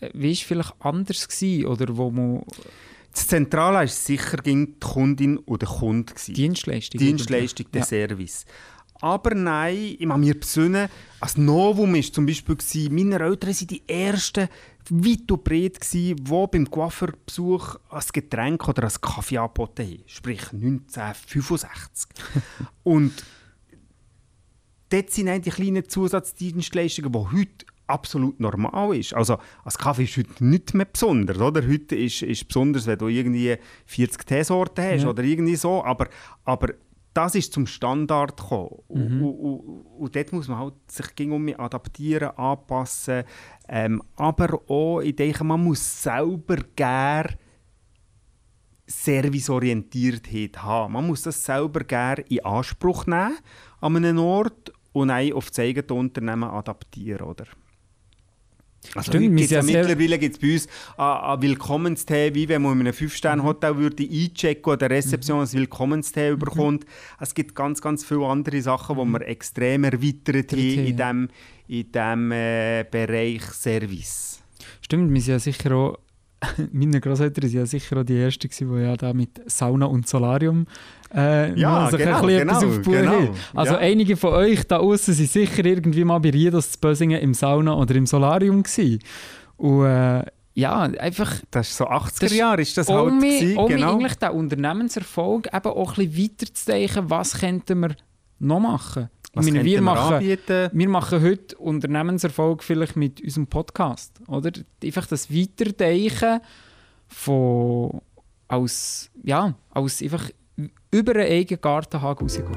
äh, 0.00 0.10
wie 0.14 0.32
ist 0.32 0.42
vielleicht 0.42 0.74
anders 0.80 1.28
gewesen? 1.28 1.66
Oder 1.66 1.96
wo 1.96 2.10
man 2.10 2.42
das 3.12 3.26
Zentrale 3.26 3.78
war 3.78 3.88
sicher 3.88 4.36
die 4.36 4.74
Kundin 4.78 5.38
oder 5.38 5.66
der 5.66 5.68
Kunde. 5.68 6.14
Dienstleistung. 6.28 7.00
Dienstleistung, 7.00 7.66
der 7.72 7.80
ja. 7.80 7.86
Service. 7.86 8.46
Aber 9.00 9.34
nein, 9.34 9.96
ich 9.98 10.06
habe 10.06 10.20
mir 10.20 10.38
besinnen, 10.38 10.88
als 11.20 11.36
Novum 11.36 11.94
war 11.94 12.02
zum 12.02 12.26
Beispiel, 12.26 12.56
gewesen, 12.56 12.94
meine 12.94 13.18
Eltern 13.18 13.50
waren 13.50 13.66
die 13.66 13.82
ersten 13.88 14.48
weit 14.90 15.32
und 15.32 15.44
breit, 15.44 15.78
die 15.92 16.14
beim 16.14 16.70
Coiffeurbesuch 16.70 17.76
ein 17.88 18.02
Getränk 18.12 18.68
oder 18.68 18.84
ein 18.84 19.00
Kaffee 19.00 19.38
angeboten 19.38 19.86
haben. 19.86 20.02
Sprich 20.06 20.52
1965. 20.52 22.10
und 22.82 23.12
dort 24.90 25.10
sind 25.10 25.44
die 25.44 25.50
kleinen 25.50 25.88
Zusatzdienstleistungen, 25.88 27.12
die 27.12 27.18
heute 27.18 27.66
absolut 27.86 28.38
normal 28.40 28.96
ist. 28.96 29.14
Also, 29.14 29.38
als 29.64 29.76
Kaffee 29.76 30.04
ist 30.04 30.16
heute 30.16 30.44
nicht 30.44 30.74
mehr 30.74 30.86
besonders, 30.86 31.38
oder? 31.38 31.66
Heute 31.66 31.96
ist 31.96 32.22
es 32.22 32.44
besonders, 32.44 32.86
wenn 32.86 32.98
du 32.98 33.08
irgendwie 33.08 33.56
40 33.86 34.26
Teesorten 34.26 34.84
hast 34.84 35.02
ja. 35.02 35.08
oder 35.08 35.22
irgendwie 35.22 35.56
so, 35.56 35.84
aber, 35.84 36.08
aber 36.44 36.68
das 37.12 37.34
ist 37.34 37.52
zum 37.52 37.66
Standard 37.66 38.36
gekommen. 38.36 38.76
Mhm. 38.88 39.22
Und, 39.24 39.34
und, 39.34 39.60
und, 39.60 39.86
und, 39.98 40.16
dort 40.16 40.32
muss 40.32 40.48
man 40.48 40.58
halt 40.58 40.74
sich 40.86 41.14
gegen 41.16 41.58
adaptieren, 41.58 42.30
anpassen. 42.36 43.24
Ähm, 43.68 44.02
aber 44.16 44.60
auch, 44.68 45.00
ich 45.00 45.16
denke, 45.16 45.42
man 45.42 45.62
muss 45.62 46.02
selber 46.02 46.58
gerne 46.76 47.36
Serviceorientiertheit 48.86 50.62
haben. 50.62 50.92
Man 50.92 51.06
muss 51.06 51.22
das 51.22 51.44
selber 51.44 51.80
gerne 51.80 52.22
in 52.28 52.44
Anspruch 52.44 53.06
nehmen 53.06 53.38
an 53.80 53.96
einem 53.96 54.18
Ort 54.18 54.72
und 54.92 55.10
auch 55.10 55.32
auf 55.32 55.50
das 55.50 55.60
eigene 55.60 55.94
Unternehmen 55.94 56.44
adaptieren, 56.44 57.26
oder? 57.26 57.46
Also 58.94 59.12
Stimmt, 59.12 59.36
gibt's 59.36 59.52
ja 59.52 59.62
mittlerweile 59.62 60.18
gibt 60.18 60.36
es 60.36 60.40
bei 60.40 60.54
uns 60.54 60.68
ein 60.96 61.42
Willkommenstee, 61.42 62.34
wie 62.34 62.48
wenn 62.48 62.62
man 62.62 62.80
in 62.80 62.86
einem 62.86 62.94
5-Sterne-Hotel 62.94 63.76
würde 63.76 64.08
einchecken 64.10 64.72
oder 64.72 64.88
Rezeption 64.88 65.38
mhm. 65.38 65.44
ein 65.44 65.52
Willkommenstee 65.52 66.32
mhm. 66.32 66.38
bekommt. 66.38 66.86
Es 67.20 67.34
gibt 67.34 67.54
ganz, 67.54 67.82
ganz 67.82 68.04
viele 68.04 68.26
andere 68.26 68.60
Sachen, 68.62 68.96
die 68.96 69.04
man 69.04 69.20
extrem 69.20 69.84
erweitert 69.84 70.52
hier 70.52 70.84
in 70.84 70.96
diesem 70.96 71.28
in 71.68 71.92
dem, 71.92 72.32
äh, 72.32 72.84
Bereich 72.90 73.42
Service. 73.52 74.42
Stimmt, 74.80 75.12
wir 75.12 75.20
sind 75.20 75.32
ja 75.32 75.38
sicher 75.38 75.72
auch 75.72 75.98
meine 76.72 77.00
Großeltern 77.00 77.44
waren 77.44 77.52
ja 77.52 77.66
sicher 77.66 77.98
auch 77.98 78.04
die 78.04 78.18
Ersten, 78.18 78.48
die 78.48 78.82
ja 78.82 78.96
da 78.96 79.12
mit 79.12 79.40
Sauna 79.50 79.86
und 79.86 80.08
Solarium 80.08 80.66
äh, 81.14 81.58
ja, 81.58 81.90
sich 81.90 81.98
genau, 81.98 82.22
ein 82.22 82.28
genau, 82.28 82.56
auf 82.56 82.80
die 82.82 82.90
genau, 82.90 83.12
haben. 83.12 83.30
Also 83.54 83.74
ja. 83.74 83.78
einige 83.80 84.16
von 84.16 84.32
euch 84.34 84.64
da 84.64 84.78
außen 84.78 85.14
sind 85.14 85.30
sicher 85.30 85.64
irgendwie 85.64 86.04
mal 86.04 86.18
bei 86.18 86.30
Riedos 86.30 86.72
zu 86.72 86.78
Bösingen 86.78 87.20
im 87.20 87.34
Sauna 87.34 87.74
oder 87.74 87.94
im 87.94 88.06
Solarium 88.06 88.62
gewesen. 88.62 89.00
Und 89.56 89.86
äh, 89.86 90.24
ja, 90.54 90.80
einfach... 90.82 91.34
Das 91.50 91.68
ist 91.68 91.76
so 91.76 91.88
80er 91.88 92.34
Jahre, 92.34 92.62
ist 92.62 92.76
das 92.76 92.88
halt 92.88 93.12
um 93.12 93.20
gewesen, 93.20 93.56
um 93.56 93.68
genau. 93.68 93.94
eigentlich 93.94 94.14
den 94.14 94.30
Unternehmenserfolg 94.30 95.48
eben 95.52 95.66
auch 95.66 95.98
ein 95.98 96.10
bisschen 96.10 96.30
weiterzudenken, 96.30 97.10
was 97.10 97.38
könnten 97.40 97.80
wir 97.80 97.96
noch 98.38 98.60
machen 98.60 99.10
was 99.32 99.44
meine, 99.46 99.64
wir, 99.64 99.80
machen, 99.80 100.20
wir 100.20 100.88
machen 100.88 101.22
heute 101.22 101.56
Unternehmenserfolg 101.56 102.64
vielleicht 102.64 102.96
mit 102.96 103.22
unserem 103.22 103.46
Podcast. 103.46 104.20
Oder? 104.26 104.50
Einfach 104.82 105.06
das 105.06 105.32
Weiterdenken 105.32 106.40
von 107.06 108.00
aus, 108.48 109.10
ja, 109.22 109.54
aus 109.70 110.02
einfach 110.02 110.30
über 110.90 111.12
einen 111.14 111.30
eigenen 111.30 111.60
Gartenhag 111.60 112.20
rausgehen. 112.20 112.56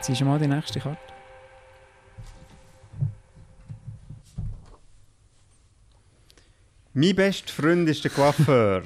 Ziehst 0.00 0.20
du 0.20 0.24
mal 0.24 0.38
die 0.38 0.46
nächste 0.46 0.80
Karte? 0.80 0.98
Mein 6.96 7.16
bester 7.16 7.52
Freund 7.52 7.88
ist 7.88 8.04
der 8.04 8.12
Coiffeur. 8.12 8.84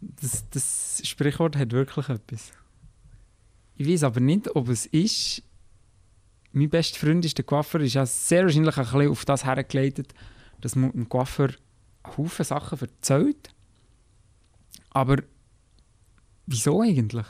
das, 0.00 0.48
das 0.50 1.02
Sprichwort 1.04 1.56
hat 1.56 1.72
wirklich 1.72 2.08
etwas. 2.08 2.52
Ich 3.76 3.88
weiß 3.88 4.04
aber 4.04 4.20
nicht, 4.20 4.54
ob 4.54 4.68
es 4.68 4.86
ist. 4.86 5.42
Mein 6.52 6.70
bester 6.70 7.00
Freund 7.00 7.24
ist 7.24 7.36
der 7.36 7.44
Coiffeur, 7.44 7.80
ist 7.80 7.94
ja 7.94 8.06
sehr 8.06 8.44
wahrscheinlich 8.44 8.76
ein 8.76 8.84
bisschen 8.84 9.10
auf 9.10 9.24
das 9.24 9.44
hergeleitet, 9.44 10.14
dass 10.60 10.76
man 10.76 10.92
dem 10.92 11.08
Coiffeur 11.08 11.50
Haufen 12.16 12.44
Sachen 12.44 12.78
erzählt. 12.80 13.52
Aber 14.90 15.16
wieso 16.46 16.80
eigentlich? 16.80 17.26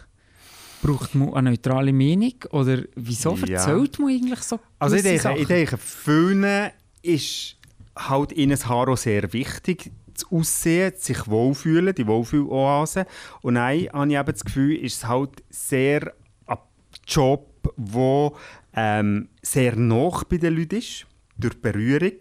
Braucht 0.83 1.15
man 1.15 1.33
eine 1.35 1.51
neutrale 1.51 1.93
Meinung? 1.93 2.35
Oder 2.51 2.85
wieso 2.97 3.35
ja. 3.37 3.57
erzählt 3.59 3.99
man 3.99 4.11
eigentlich 4.11 4.43
so 4.43 4.61
Also 4.79 4.97
ich 4.97 5.03
denke, 5.03 5.39
ich 5.39 5.47
denke, 5.47 5.79
vielen 5.79 6.71
ist 7.03 7.57
halt 7.97 8.33
in 8.33 8.53
ein 8.53 8.69
Haro 8.69 8.97
sehr 8.97 9.33
wichtig, 9.33 9.93
das 10.13 10.31
Aussehen, 10.31 10.93
sich 10.97 11.27
wohlfühlen, 11.29 11.95
die 11.95 12.07
Wohlfühloase. 12.07 13.07
Und 13.43 13.55
nein, 13.55 13.89
habe 13.93 14.11
ich 14.11 14.19
eben 14.19 14.33
das 14.33 14.45
Gefühl, 14.45 14.77
ist 14.77 14.97
es 14.97 15.09
halt 15.09 15.43
sehr 15.49 16.13
ein 16.47 16.59
Job, 17.07 17.73
der 17.77 18.33
ähm, 18.75 19.29
sehr 19.43 19.77
nah 19.77 20.23
bei 20.29 20.39
den 20.39 20.57
Leuten 20.57 20.77
ist, 20.77 21.07
durch 21.37 21.61
Berührung. 21.61 22.19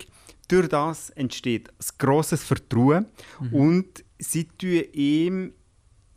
Durch 0.47 0.67
das 0.67 1.11
entsteht 1.11 1.69
ein 1.69 1.97
grosses 1.97 2.43
Vertrauen 2.43 3.05
mhm. 3.39 3.53
und 3.53 4.03
sie 4.17 4.45
tun 4.45 4.83
ihm 4.93 5.53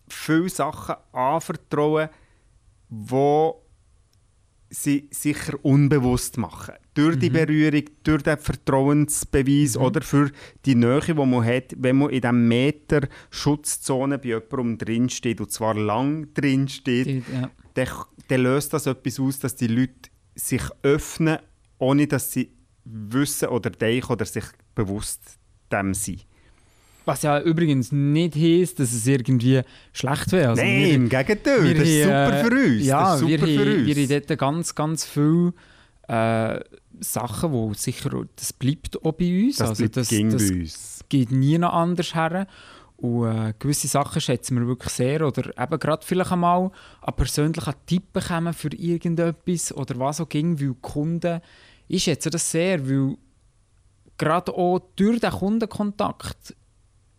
viele 0.09 0.49
Sachen 0.49 0.97
anvertrauen, 1.13 2.09
die 2.89 3.51
sie 4.71 5.09
sicher 5.11 5.59
unbewusst 5.63 6.39
machen. 6.39 6.75
Durch 6.95 7.19
die 7.19 7.31
mhm. 7.31 7.35
Berührung, 7.35 7.85
durch 8.03 8.23
den 8.23 8.37
Vertrauensbeweis 8.37 9.77
mhm. 9.77 9.83
oder 9.83 10.03
für 10.03 10.31
die 10.67 10.75
Nähe, 10.75 11.01
die 11.01 11.15
man 11.15 11.45
hat, 11.45 11.75
wenn 11.79 11.97
man 11.97 12.11
in 12.11 12.21
diesem 12.21 12.49
Meter 12.49 13.09
Schutzzone 13.31 14.19
bei 14.19 14.29
jemandem 14.29 14.79
drinsteht, 14.79 15.41
und 15.41 15.51
zwar 15.51 15.75
lang 15.75 16.35
drinsteht, 16.35 17.25
ja. 17.33 17.51
dann, 17.75 17.89
dann 18.29 18.43
löst 18.43 18.75
das 18.75 18.87
etwas 18.87 19.19
aus, 19.19 19.39
dass 19.39 19.57
die 19.57 19.69
Leute 19.69 20.11
sich 20.35 20.63
öffnen, 20.83 21.39
ohne 21.79 22.07
dass 22.07 22.33
sie 22.33 22.51
wissen 22.85 23.49
oder 23.49 23.71
denken 23.71 24.13
oder 24.13 24.25
sich 24.25 24.45
bewusst 24.75 25.39
dem 25.71 25.95
sind. 25.95 26.27
Was 27.05 27.23
ja 27.23 27.41
übrigens 27.41 27.91
nicht 27.91 28.37
heisst, 28.37 28.79
dass 28.79 28.93
es 28.93 29.07
irgendwie 29.07 29.63
schlecht 29.93 30.31
wäre. 30.31 30.51
Also 30.51 30.63
Nein, 30.63 30.83
wir, 30.83 30.95
im 30.95 31.09
Gegenteil. 31.09 31.65
Wir 31.65 31.75
das 31.75 31.89
ist 31.89 32.05
super 32.05 32.45
für 32.45 32.55
uns. 32.55 32.85
Ja, 32.85 33.21
wir, 33.21 33.39
für 33.39 33.77
uns. 33.77 33.87
wir 33.87 33.95
haben 33.97 34.25
dort 34.27 34.39
ganz, 34.39 34.75
ganz 34.75 35.05
viele 35.05 35.53
äh, 36.13 36.61
Sachen, 37.01 37.53
wo 37.53 37.73
sicher, 37.73 38.11
das 38.37 38.53
bleibt 38.53 39.03
auch 39.03 39.13
bei 39.13 39.45
uns. 39.45 39.57
Das 39.57 39.71
also 39.71 39.83
bleibt 39.83 39.97
das, 39.97 40.09
das 40.09 40.19
bei 40.19 40.55
uns. 40.55 41.05
geht 41.09 41.33
nie 41.33 41.57
noch 41.59 41.73
anders 41.73 42.15
her. 42.15 42.47
Und 42.97 43.27
äh, 43.27 43.55
gewisse 43.59 43.89
Sachen 43.89 44.21
schätzen 44.21 44.61
wir 44.61 44.67
wirklich 44.67 44.93
sehr. 44.93 45.27
Oder 45.27 45.59
eben 45.59 45.79
gerade 45.79 46.07
vielleicht 46.07 46.33
einmal 46.33 46.71
einen 47.01 47.17
persönlichen 47.17 47.75
Tipp 47.87 48.13
bekommen 48.13 48.53
für 48.53 48.73
irgendetwas 48.75 49.75
oder 49.75 49.99
was 49.99 50.21
auch 50.21 50.29
ging, 50.29 50.61
weil 50.61 50.75
Kunden, 50.75 51.41
ich 51.89 52.05
schätze 52.05 52.31
das 52.31 52.51
sehr, 52.51 52.89
weil 52.89 53.17
gerade 54.19 54.53
auch 54.53 54.81
durch 54.95 55.19
den 55.19 55.31
Kundenkontakt 55.31 56.55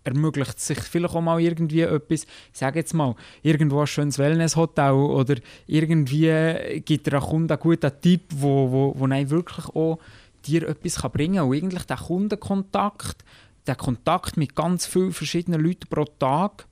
ermöglicht 0.04 0.60
sich 0.60 0.80
vielleicht 0.80 1.16
auch 1.16 1.22
mal 1.22 1.40
irgendwie 1.40 1.82
etwas, 1.82 2.24
ich 2.24 2.60
sage 2.60 2.80
jetzt 2.80 2.94
mal, 2.94 3.16
irgendwo 3.42 3.82
ein 3.82 3.88
schönes 3.88 4.20
Wellnesshotel 4.20 4.92
oder 4.92 5.36
irgendwie 5.68 6.82
gibt 6.82 7.08
der 7.08 7.22
Kunde 7.22 7.54
einen 7.54 7.62
guten 7.62 7.92
Tipp, 8.02 8.24
wo, 8.36 8.72
wo, 8.72 8.94
wo 8.98 9.06
einem 9.06 9.30
wirklich 9.30 9.66
auch 9.68 10.00
dir 10.46 10.68
etwas 10.68 10.96
kann 10.96 11.12
bringen 11.12 11.36
kann. 11.36 11.48
Und 11.48 11.56
eigentlich 11.56 11.84
der 11.84 11.98
Kundenkontakt, 11.98 13.24
der 13.66 13.76
Kontakt 13.76 14.38
mit 14.38 14.56
ganz 14.56 14.86
vielen 14.86 15.14
verschiedenen 15.14 15.62
Leuten 15.62 15.88
pro 15.90 16.06
Tag, 16.06 16.68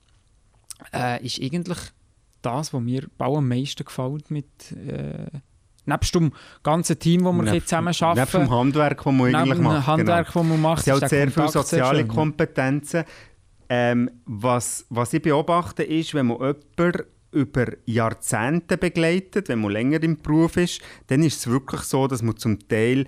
äh, 0.92 1.24
ist 1.24 1.40
eigentlich 1.40 1.78
das, 2.42 2.72
was 2.72 2.82
mir 2.82 3.08
am 3.18 3.48
meisten 3.48 3.84
gefällt 3.84 4.30
mit 4.30 4.72
äh, 4.72 5.26
Nebst 5.84 6.14
dem 6.14 6.32
ganzen 6.62 6.98
Team, 6.98 7.24
das 7.24 7.34
wir 7.34 7.42
Neb, 7.42 7.62
zusammen 7.66 7.94
arbeiten. 8.00 8.38
Neben 8.38 8.48
dem 8.48 8.50
Handwerk, 8.50 8.96
das 9.02 9.12
man 9.12 9.34
eigentlich 9.34 9.58
macht. 9.58 9.76
Dem 9.76 9.86
Handwerk, 9.86 10.32
genau. 10.32 10.42
das 10.42 10.48
man 10.50 10.60
macht. 10.60 10.86
Es 10.86 10.98
sind 10.98 11.08
sehr 11.08 11.30
viele 11.30 11.48
soziale 11.48 12.06
Kompetenzen. 12.06 13.04
Ähm, 13.68 14.10
was, 14.26 14.86
was 14.90 15.12
ich 15.12 15.22
beobachte, 15.22 15.82
ist, 15.82 16.14
wenn 16.14 16.26
man 16.26 16.38
jemanden 16.76 17.04
über 17.32 17.66
Jahrzehnte 17.86 18.76
begleitet, 18.76 19.48
wenn 19.48 19.60
man 19.60 19.72
länger 19.72 20.02
im 20.02 20.18
Beruf 20.18 20.56
ist, 20.58 20.82
dann 21.06 21.22
ist 21.22 21.38
es 21.38 21.46
wirklich 21.46 21.80
so, 21.82 22.06
dass 22.06 22.22
man 22.22 22.36
zum 22.36 22.68
Teil 22.68 23.06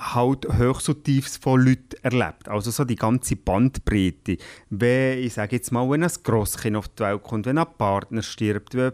halt 0.00 0.46
Höchst 0.50 0.88
und 0.88 1.04
Tiefs 1.04 1.36
von 1.36 1.60
Leuten 1.60 1.96
erlebt. 2.02 2.48
Also 2.48 2.70
so 2.70 2.84
die 2.84 2.96
ganze 2.96 3.36
Bandbreite. 3.36 4.38
Wenn, 4.70 5.18
ich 5.18 5.34
sage 5.34 5.56
jetzt 5.56 5.70
mal, 5.70 5.88
wenn 5.90 6.02
ein 6.02 6.10
Grosskind 6.22 6.76
auf 6.76 6.88
die 6.88 7.02
Welt 7.02 7.22
kommt, 7.22 7.46
wenn 7.46 7.58
ein 7.58 7.66
Partner 7.76 8.22
stirbt, 8.22 8.74
wenn, 8.74 8.92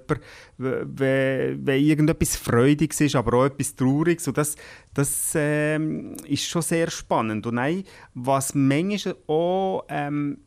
jemand, 0.58 0.98
wenn, 0.98 1.66
wenn 1.66 1.82
irgendetwas 1.82 2.36
Freudiges 2.36 3.00
ist, 3.00 3.16
aber 3.16 3.38
auch 3.38 3.46
etwas 3.46 3.74
Trauriges. 3.76 4.26
Und 4.28 4.36
das, 4.36 4.56
das 4.94 5.32
ähm, 5.34 6.16
ist 6.26 6.44
schon 6.44 6.62
sehr 6.62 6.90
spannend. 6.90 7.46
Und 7.46 7.54
nein, 7.54 7.84
was 8.14 8.54
manchmal 8.54 9.16
auch 9.26 9.84
ähm, 9.88 10.38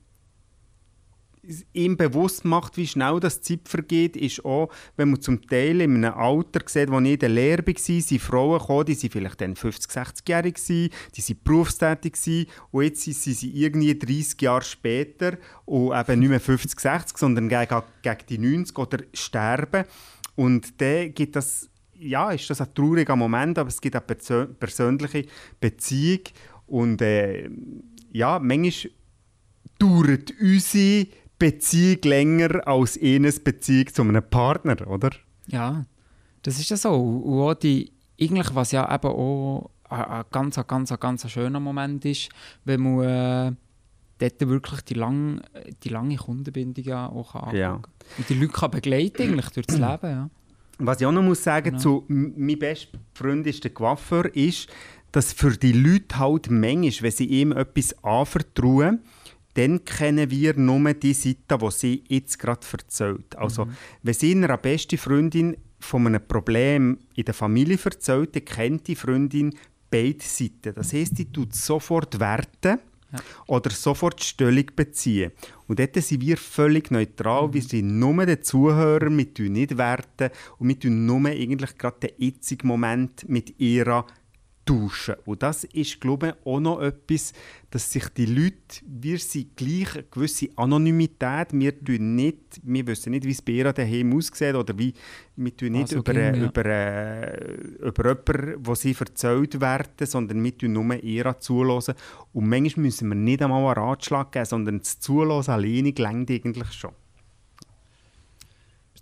ihm 1.73 1.97
bewusst 1.97 2.45
macht, 2.45 2.77
wie 2.77 2.87
schnell 2.87 3.19
das 3.19 3.41
Zeit 3.41 3.67
vergeht, 3.67 4.15
ist 4.15 4.45
auch, 4.45 4.69
wenn 4.97 5.11
man 5.11 5.21
zum 5.21 5.41
Teil 5.47 5.81
in 5.81 6.03
einem 6.03 6.13
Alter 6.13 6.61
sieht, 6.67 6.91
wo 6.91 6.99
ich 6.99 7.13
in 7.13 7.19
der 7.19 7.29
Lehre 7.29 7.65
war, 7.65 7.75
sind 7.77 8.21
Frauen 8.21 8.59
gekommen, 8.59 8.85
die 8.85 8.93
sind 8.93 9.13
vielleicht 9.13 9.41
dann 9.41 9.55
50, 9.55 9.91
60-jährig 9.91 10.55
die 10.65 11.21
sind 11.21 11.43
berufstätig 11.43 12.13
gewesen, 12.13 12.49
und 12.71 12.83
jetzt 12.83 13.01
sind 13.01 13.15
sie 13.15 13.49
irgendwie 13.51 13.97
30 13.97 14.41
Jahre 14.41 14.63
später 14.63 15.37
und 15.65 15.97
eben 15.97 16.19
nicht 16.19 16.29
mehr 16.29 16.39
50, 16.39 16.79
60, 16.79 17.17
sondern 17.17 17.49
gegen, 17.49 17.81
gegen 18.01 18.25
die 18.29 18.37
90 18.37 18.77
oder 18.77 18.99
sterben. 19.13 19.85
Und 20.35 20.79
dann 20.79 21.13
gibt 21.13 21.35
das, 21.35 21.69
ja, 21.97 22.31
ist 22.31 22.49
das 22.49 22.61
ein 22.61 22.73
trauriger 22.73 23.15
Moment, 23.15 23.57
aber 23.57 23.69
es 23.69 23.81
gibt 23.81 23.95
eine 23.95 24.05
persö 24.05 24.45
persönliche 24.45 25.25
Beziehung 25.59 26.21
und 26.67 27.01
äh, 27.01 27.49
ja, 28.11 28.39
manchmal 28.39 28.91
dauert 29.79 30.33
unsere 30.39 31.07
Beziehung 31.39 32.01
länger 32.03 32.67
als 32.67 32.99
eines 33.01 33.39
Beziehung 33.39 33.87
zu 33.87 34.01
einem 34.01 34.23
Partner, 34.29 34.87
oder? 34.87 35.09
Ja, 35.47 35.85
das 36.43 36.59
ist 36.59 36.69
ja 36.69 36.77
so. 36.77 36.93
Und 36.93 37.41
auch 37.41 37.53
die, 37.53 37.91
eigentlich, 38.19 38.53
was 38.53 38.71
ja 38.71 38.93
eben 38.93 39.07
auch 39.07 39.71
ein 39.89 40.23
ganz, 40.31 40.59
ganz, 40.67 40.99
ganz 40.99 41.31
schöner 41.31 41.59
Moment 41.59 42.05
ist, 42.05 42.29
wenn 42.65 42.81
man 42.81 43.03
äh, 43.03 43.51
dort 44.19 44.49
wirklich 44.49 44.81
die, 44.81 44.93
lang, 44.93 45.41
die 45.83 45.89
lange 45.89 46.17
Kundenbindung 46.17 46.83
ja 46.83 47.07
auch 47.07 47.33
kann 47.33 47.55
ja. 47.55 47.81
Und 48.17 48.29
die 48.29 48.35
Leute 48.35 48.53
kann 48.53 48.71
begleiten 48.71 49.21
eigentlich 49.23 49.49
durch 49.49 49.67
das 49.67 49.77
Leben, 49.77 50.09
ja. 50.09 50.29
Was 50.81 51.01
ich 51.01 51.07
auch 51.07 51.11
noch 51.11 51.23
muss 51.23 51.43
sagen, 51.43 51.71
genau. 51.71 51.79
zu 51.79 52.05
mein 52.07 52.57
bester 52.57 52.97
Freund 53.13 53.45
ist 53.47 53.63
der 53.63 53.71
Coiffeur, 53.71 54.33
ist, 54.33 54.69
dass 55.11 55.33
für 55.33 55.51
die 55.51 55.73
Leute 55.73 56.19
halt 56.19 56.49
manchmal, 56.49 57.01
wenn 57.01 57.11
sie 57.11 57.25
ihm 57.25 57.51
etwas 57.51 58.01
anvertrauen, 58.03 58.99
dann 59.59 59.83
kennen 59.83 60.31
wir 60.31 60.57
nur 60.57 60.93
die 60.93 61.13
Seite, 61.13 61.57
die 61.57 61.71
sie 61.71 62.03
jetzt 62.07 62.39
gerade 62.39 62.65
erzählt. 62.71 63.35
Also, 63.35 63.65
mhm. 63.65 63.75
wenn 64.03 64.13
sie 64.13 64.31
einer 64.31 64.57
besten 64.57 64.97
Freundin 64.97 65.57
von 65.79 66.07
einem 66.07 66.25
Problem 66.25 66.99
in 67.15 67.25
der 67.25 67.33
Familie 67.33 67.77
erzählt, 67.83 68.35
dann 68.35 68.45
kennt 68.45 68.87
die 68.87 68.95
Freundin 68.95 69.53
beide 69.91 70.23
Seiten. 70.23 70.73
Das 70.75 70.93
heisst, 70.93 71.17
die 71.17 71.29
tut 71.29 71.53
sofort 71.53 72.21
werten 72.21 72.79
ja. 73.11 73.19
oder 73.47 73.69
sofort 73.69 74.23
Stellung 74.23 74.67
beziehen. 74.73 75.33
Und 75.67 75.79
dort 75.79 75.95
sind 75.95 76.21
wir 76.21 76.37
völlig 76.37 76.89
neutral. 76.89 77.47
Mhm. 77.49 77.53
Wir 77.53 77.61
sind 77.61 77.99
nur 77.99 78.25
der 78.25 78.41
Zuhörer, 78.41 79.09
wir 79.09 79.33
tun 79.33 79.51
nicht 79.51 79.77
werten 79.77 80.29
und 80.57 80.69
wir 80.69 80.79
tun 80.79 81.05
nur 81.05 81.25
eigentlich 81.25 81.77
gerade 81.77 82.07
den 82.07 82.11
jetzigen 82.17 82.67
Moment 82.67 83.27
mit 83.27 83.59
ihrer 83.59 84.05
tauschen. 84.69 85.15
Und 85.25 85.41
das 85.41 85.63
ist, 85.63 85.99
glaube 85.99 86.27
ich, 86.27 86.45
auch 86.45 86.59
noch 86.59 86.81
etwas, 86.81 87.33
dass 87.71 87.91
sich 87.91 88.07
die 88.09 88.25
Leute, 88.25 88.81
wir 88.85 89.17
sind 89.17 89.57
gleich 89.57 89.95
eine 89.95 90.03
gewisse 90.03 90.49
Anonymität, 90.55 91.47
wir, 91.53 91.83
tun 91.83 92.15
nicht, 92.15 92.37
wir 92.63 92.85
wissen 92.85 93.11
nicht, 93.11 93.25
wie 93.25 93.31
es 93.31 93.41
bei 93.41 93.53
ihr 93.53 93.73
daheim 93.73 94.15
aussieht 94.15 94.53
oder 94.53 94.77
wie, 94.77 94.93
wir 95.35 95.57
tun 95.57 95.71
nicht 95.71 95.93
also 95.93 95.97
über, 95.97 96.13
ging, 96.13 96.35
ja. 96.35 96.47
über, 96.47 96.65
äh, 96.65 97.53
über 97.79 98.09
jemanden, 98.09 98.63
der 98.63 98.75
sie 98.75 98.95
erzählt 98.99 99.59
werden, 99.59 100.05
sondern 100.05 100.43
wir 100.43 100.57
tun 100.57 100.73
nur 100.73 101.03
ihr 101.03 101.39
zulassen. 101.39 101.95
Und 102.33 102.47
manchmal 102.47 102.85
müssen 102.85 103.09
wir 103.09 103.15
nicht 103.15 103.41
einmal 103.41 103.65
einen 103.65 103.85
Ratschlag 103.85 104.31
geben, 104.31 104.45
sondern 104.45 104.79
das 104.79 104.99
Zulassen 104.99 105.51
alleine 105.51 105.93
gelangt 105.93 106.29
eigentlich 106.29 106.71
schon. 106.73 106.91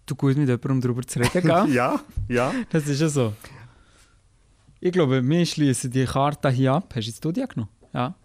Du 0.05 0.15
gut 0.15 0.37
mit 0.37 0.47
jemandem 0.47 0.79
darüber 0.79 1.01
zu 1.01 1.19
reden, 1.19 1.45
gell? 1.45 1.69
ja, 1.73 1.99
ja. 2.29 2.53
Das 2.69 2.87
ist 2.87 3.01
ja 3.01 3.09
so. 3.09 3.33
Ich 4.79 4.91
glaube, 4.91 5.27
wir 5.27 5.45
schließen 5.45 5.91
die 5.91 6.05
Karte 6.05 6.49
hier 6.49 6.73
ab. 6.73 6.93
Hast 6.95 7.23
du 7.23 7.29
jetzt 7.29 7.37
die 7.37 7.47
genommen? 7.47 7.69
Ja. 7.93 8.15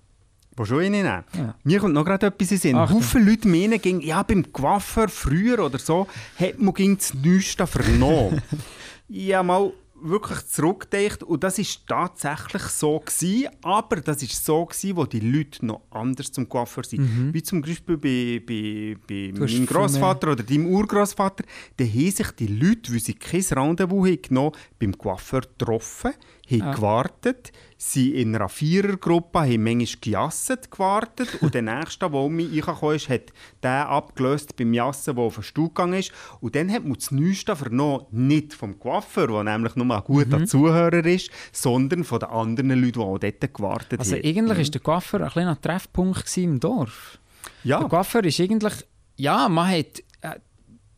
Wo 0.54 0.66
schon 0.66 0.80
eine 0.80 1.02
nehmen? 1.02 1.24
Ja. 1.34 1.54
Mir 1.64 1.80
kommt 1.80 1.94
noch 1.94 2.04
gerade 2.04 2.26
etwas 2.26 2.52
in 2.52 2.58
Sinn. 2.58 2.88
Viele 3.00 3.24
Leute 3.24 3.48
meinen, 3.48 4.00
ja, 4.02 4.22
beim 4.22 4.52
Coiffeur 4.52 5.08
früher 5.08 5.64
oder 5.64 5.78
so, 5.78 6.06
hat 6.38 6.58
man 6.58 6.74
das 6.96 7.14
Neueste 7.14 7.66
vernommen. 7.66 8.42
ja, 9.08 9.42
mal 9.42 9.72
wirklich 10.02 10.46
zurückgedacht 10.48 11.22
und 11.22 11.42
das 11.44 11.58
ist 11.58 11.86
tatsächlich 11.86 12.62
so 12.62 12.98
gewesen, 12.98 13.48
aber 13.62 13.96
das 13.96 14.22
ist 14.22 14.44
so 14.44 14.66
gewesen, 14.66 14.96
wo 14.96 15.04
die 15.04 15.20
Leute 15.20 15.64
noch 15.64 15.82
anders 15.90 16.32
zum 16.32 16.48
Coiffeur 16.48 16.84
sind. 16.84 17.02
Mhm. 17.02 17.32
Wie 17.32 17.42
zum 17.42 17.62
Beispiel 17.62 17.96
bei, 17.96 18.42
bei, 18.44 18.96
bei 19.06 19.32
meinem 19.38 19.66
Großvater 19.66 20.32
oder 20.32 20.42
deinem 20.42 20.66
Urgroßvater, 20.66 21.44
da 21.76 21.84
haben 21.84 22.10
sich 22.10 22.30
die 22.32 22.46
Leute, 22.48 22.92
weil 22.92 23.00
sie 23.00 23.14
kein 23.14 23.42
Rendezvous 23.42 24.06
haben 24.06 24.22
genommen, 24.22 24.52
beim 24.78 24.98
Coiffeur 24.98 25.42
getroffen, 25.42 26.12
haben 26.50 26.58
ja. 26.58 26.74
gewartet, 26.74 27.52
sind 27.78 28.14
in 28.14 28.34
einer 28.34 28.48
Vierergruppe, 28.48 29.40
haben 29.40 29.62
manchmal 29.62 30.00
gejasset 30.00 30.70
gewartet 30.70 31.28
und 31.40 31.54
der 31.54 31.62
Nächste, 31.62 32.10
der 32.10 32.20
um 32.20 32.34
mich 32.34 32.48
reingekommen 32.48 32.96
ist, 32.96 33.08
hat 33.08 33.32
den 33.62 33.70
abgelöst 33.70 34.56
beim 34.56 34.72
Jassen, 34.74 35.16
der 35.16 35.24
auf 35.24 35.34
den 35.34 35.42
Stuhl 35.42 35.68
gegangen 35.68 35.94
ist. 35.94 36.12
Und 36.40 36.54
dann 36.54 36.70
hat 36.70 36.84
man 36.84 36.94
das 36.94 37.10
Neueste 37.10 37.56
vernommen, 37.56 38.06
nicht 38.10 38.54
vom 38.54 38.78
Coiffeur, 38.78 39.28
der 39.28 39.44
nämlich 39.44 39.76
nur 39.76 39.94
ein 39.94 40.04
guter 40.04 40.40
mhm. 40.40 40.46
Zuhörer 40.46 41.04
ist, 41.04 41.30
sondern 41.52 42.04
von 42.04 42.20
den 42.20 42.28
anderen 42.28 42.70
Leuten, 42.70 42.92
die 42.92 42.98
auch 43.00 43.18
dort 43.18 43.54
gewartet 43.54 44.00
also 44.00 44.16
haben. 44.16 44.22
Also 44.22 44.28
eigentlich 44.28 44.58
war 44.58 44.64
mhm. 44.64 44.70
der 44.70 44.80
Coiffeur 44.80 45.20
ein 45.22 45.30
kleiner 45.30 45.60
Treffpunkt 45.60 46.36
im 46.36 46.60
Dorf. 46.60 47.18
Ja. 47.64 47.80
Der 47.80 47.88
Coiffeur 47.88 48.24
ist 48.24 48.40
eigentlich, 48.40 48.74
ja, 49.16 49.48
man 49.48 49.70
hat 49.70 50.02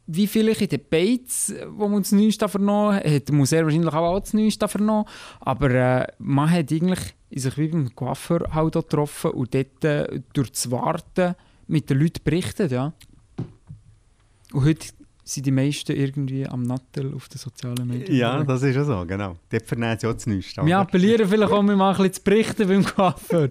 wie 0.06 0.26
vielleicht 0.26 0.60
in 0.60 0.68
den 0.68 0.80
Bates, 0.88 1.54
wo 1.68 1.88
man 1.88 2.02
das 2.02 2.12
Neueste 2.12 2.48
vernommen 2.48 2.96
hat, 2.96 3.06
hat 3.06 3.30
man 3.30 3.46
sehr 3.46 3.64
wahrscheinlich 3.64 3.94
auch 3.94 4.20
das 4.20 4.34
Neueste 4.34 4.68
vernommen. 4.68 5.06
Aber 5.40 5.70
äh, 5.70 6.06
man 6.18 6.50
hat 6.50 6.70
eigentlich 6.72 7.14
sich 7.30 7.58
wie 7.58 7.68
beim 7.68 7.94
Coiffeur 7.94 8.48
halt 8.52 8.74
getroffen 8.74 9.30
und 9.32 9.54
dort 9.54 9.84
äh, 9.84 10.20
durch 10.32 10.52
das 10.52 10.70
Warten 10.70 11.34
mit 11.66 11.88
den 11.88 11.98
Leuten 11.98 12.20
berichtet. 12.22 12.70
Ja. 12.70 12.92
Und 14.52 14.64
heute 14.64 14.88
sind 15.24 15.46
die 15.46 15.50
meisten 15.50 15.96
irgendwie 15.96 16.46
am 16.46 16.62
Nattel 16.62 17.14
auf 17.14 17.28
den 17.28 17.38
sozialen 17.38 17.88
Medien. 17.88 18.14
Ja, 18.14 18.44
das 18.44 18.62
ist 18.62 18.76
ja 18.76 18.84
so, 18.84 19.04
genau. 19.06 19.36
Dort 19.48 19.66
vernehmen 19.66 19.98
sie 19.98 20.06
auch 20.06 20.12
das 20.12 20.26
Neueste. 20.26 20.64
Wir 20.64 20.78
appellieren 20.78 21.26
vielleicht 21.26 21.52
auch 21.52 21.62
mal 21.62 21.80
ein 21.80 21.96
bisschen 21.96 22.12
zu 22.12 22.22
berichten 22.22 22.68
beim 22.68 22.84
Coiffeur. 22.84 23.48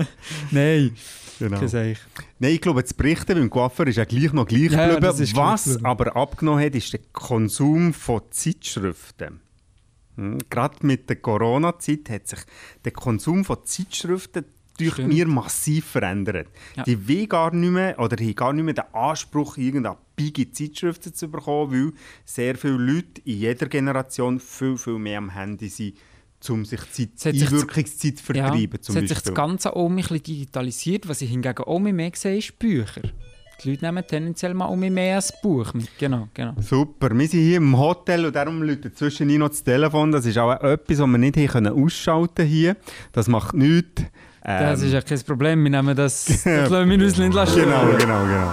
Nein. 0.50 0.94
Genau. 1.38 1.60
Nein, 1.60 1.96
ich 2.40 2.60
glaube, 2.60 2.82
das 2.82 2.94
Berichten 2.94 3.34
beim 3.34 3.50
Coiffeur 3.50 3.86
ist 3.86 3.96
ja 3.96 4.04
gleich 4.04 4.32
noch 4.32 4.46
gleich 4.46 4.70
ja, 4.70 4.94
geblieben. 4.94 5.32
Was 5.34 5.64
gleich 5.64 5.84
aber 5.84 6.16
abgenommen 6.16 6.64
hat, 6.64 6.74
ist 6.74 6.92
der 6.92 7.00
Konsum 7.12 7.92
von 7.92 8.22
Zeitschriften. 8.30 9.40
Hm? 10.16 10.38
Gerade 10.48 10.86
mit 10.86 11.08
der 11.08 11.16
Corona-Zeit 11.16 12.10
hat 12.10 12.28
sich 12.28 12.40
der 12.84 12.92
Konsum 12.92 13.44
von 13.44 13.58
Zeitschriften 13.64 14.44
durch 14.78 14.98
mir 14.98 15.26
massiv 15.26 15.86
verändert. 15.86 16.48
Ja. 16.76 16.82
Die 16.82 17.06
will 17.06 17.26
gar 17.26 17.54
nicht 17.54 17.70
mehr, 17.70 17.98
oder 17.98 18.16
haben 18.16 18.34
gar 18.34 18.52
nicht 18.52 18.64
mehr 18.64 18.74
den 18.74 18.92
Anspruch, 18.92 19.56
irgendeine 19.56 19.98
bige 20.16 20.50
Zeitschriften 20.50 21.14
zu 21.14 21.28
bekommen, 21.28 21.72
weil 21.72 21.92
sehr 22.24 22.56
viele 22.56 22.76
Leute 22.76 23.20
in 23.24 23.38
jeder 23.38 23.66
Generation 23.66 24.40
viel, 24.40 24.76
viel 24.76 24.98
mehr 24.98 25.18
am 25.18 25.30
Handy 25.30 25.68
sind 25.68 25.94
um 26.50 26.64
sich 26.64 26.80
Zeit, 27.14 27.34
Einwirkungszeit 27.34 28.18
zu 28.18 28.24
vertreiben. 28.24 28.70
Ja, 28.72 28.78
es 28.80 28.96
hat 28.96 29.08
sich 29.08 29.20
das 29.20 29.34
Ganze 29.34 29.74
auch 29.74 29.88
ein 29.88 29.96
bisschen 29.96 30.22
digitalisiert. 30.22 31.08
Was 31.08 31.22
ich 31.22 31.30
hingegen 31.30 31.64
auch 31.64 31.78
mehr 31.78 32.10
sehe, 32.14 32.38
ist 32.38 32.58
Bücher. 32.58 33.02
Die 33.62 33.70
Leute 33.70 33.84
nehmen 33.84 34.04
tendenziell 34.06 34.52
mal 34.54 34.66
um 34.66 34.80
mehr 34.80 35.16
als 35.16 35.32
Buch 35.40 35.72
mit. 35.74 35.88
Genau, 35.98 36.28
genau. 36.34 36.54
Super. 36.60 37.16
Wir 37.16 37.28
sind 37.28 37.40
hier 37.40 37.56
im 37.58 37.78
Hotel 37.78 38.26
und 38.26 38.34
darum 38.34 38.62
läutet 38.62 38.98
zwischendurch 38.98 39.38
noch 39.38 39.48
das 39.48 39.62
Telefon. 39.62 40.12
Das 40.12 40.26
ist 40.26 40.36
auch 40.38 40.52
etwas, 40.52 40.98
was 40.98 41.06
wir 41.06 41.18
nicht 41.18 41.36
hier 41.36 41.72
ausschalten 41.72 42.46
hier. 42.46 42.76
Das 43.12 43.28
macht 43.28 43.54
nichts. 43.54 44.02
Ähm, 44.44 44.60
das 44.60 44.82
ist 44.82 44.92
ja 44.92 45.00
kein 45.00 45.20
Problem. 45.20 45.62
Wir 45.62 45.70
nehmen 45.70 45.96
das, 45.96 46.26
das 46.26 46.44
lassen 46.70 46.90
wir 46.90 47.04
uns 47.04 47.16
nicht 47.16 47.32
lassen. 47.32 47.60
Genau, 47.60 47.86
genau, 47.96 48.24
genau. 48.24 48.52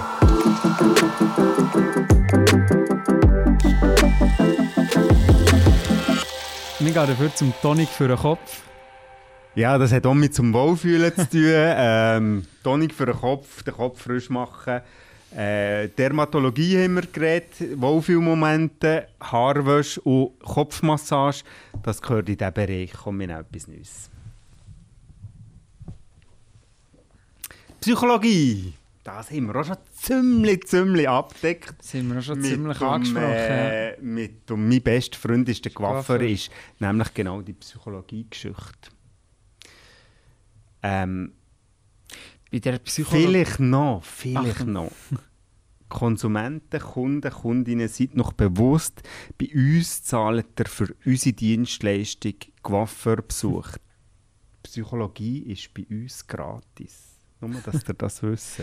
Wir 6.91 7.05
gehen 7.05 7.07
dafür 7.07 7.33
zum 7.33 7.53
Tonic 7.61 7.87
für 7.87 8.09
den 8.09 8.17
Kopf. 8.17 8.63
Ja, 9.55 9.77
das 9.77 9.93
hat 9.93 10.05
auch 10.05 10.13
mit 10.13 10.35
zum 10.35 10.51
Wohlfühlen 10.51 11.15
zu 11.15 11.29
tun. 11.29 11.41
ähm, 11.45 12.45
Tonic 12.65 12.93
für 12.93 13.05
den 13.05 13.15
Kopf, 13.15 13.63
den 13.63 13.73
Kopf 13.73 14.01
frisch 14.01 14.29
machen. 14.29 14.81
Äh, 15.33 15.87
Dermatologie 15.87 16.83
haben 16.83 16.95
wir 16.95 17.03
geredet, 17.03 17.79
Wohlfühlmomente, 17.79 19.07
Haarwäsche 19.21 20.01
und 20.01 20.37
Kopfmassage. 20.39 21.43
Das 21.81 22.01
gehört 22.01 22.27
in 22.27 22.35
diesen 22.35 22.53
Bereich. 22.53 22.91
Wir 23.05 23.27
noch 23.27 23.39
etwas 23.39 23.67
Neues. 23.69 24.09
Psychologie. 27.79 28.73
Das 29.03 29.31
haben 29.31 29.47
wir 29.47 29.55
auch 29.55 29.65
schon 29.65 29.77
ziemlich, 29.93 30.67
ziemlich 30.67 31.09
abgedeckt. 31.09 31.73
Das 31.79 31.93
haben 31.93 32.11
wir 32.11 32.19
auch 32.19 32.23
schon 32.23 32.39
mit 32.39 32.47
ziemlich 32.47 32.81
um, 32.81 32.87
angesprochen. 32.87 33.25
Äh, 33.27 34.01
mit 34.01 34.51
um, 34.51 34.69
mein 34.69 34.81
bester 34.81 35.17
Freund 35.17 35.49
ist 35.49 35.65
der 35.65 35.71
Coiffeur, 35.71 36.21
ist 36.21 36.51
nämlich 36.79 37.13
genau 37.13 37.41
die 37.41 37.53
Psychologie-Geschichte. 37.53 38.91
Ähm, 40.83 41.33
Bei 42.51 42.59
der 42.59 42.79
Psychologie. 42.79 43.25
vielleicht 43.27 43.59
noch, 43.59 44.03
vielleicht 44.03 44.61
Ach. 44.61 44.65
noch. 44.65 44.91
Konsumenten, 45.89 46.79
Kunden, 46.79 47.29
Kundinnen 47.29 47.89
sind 47.89 48.15
noch 48.15 48.31
bewusst, 48.31 49.01
bei 49.37 49.49
uns 49.53 50.03
zahlt 50.03 50.57
ihr 50.57 50.65
für 50.65 50.95
unsere 51.05 51.33
Dienstleistung 51.33 52.35
Coiffeurbesuch. 52.61 53.71
Psychologie 54.63 55.39
ist 55.51 55.73
bei 55.73 55.85
uns 55.89 56.25
gratis. 56.25 57.10
Nur, 57.41 57.61
dass 57.61 57.87
ihr 57.87 57.93
das 57.93 58.21
wisst. 58.23 58.61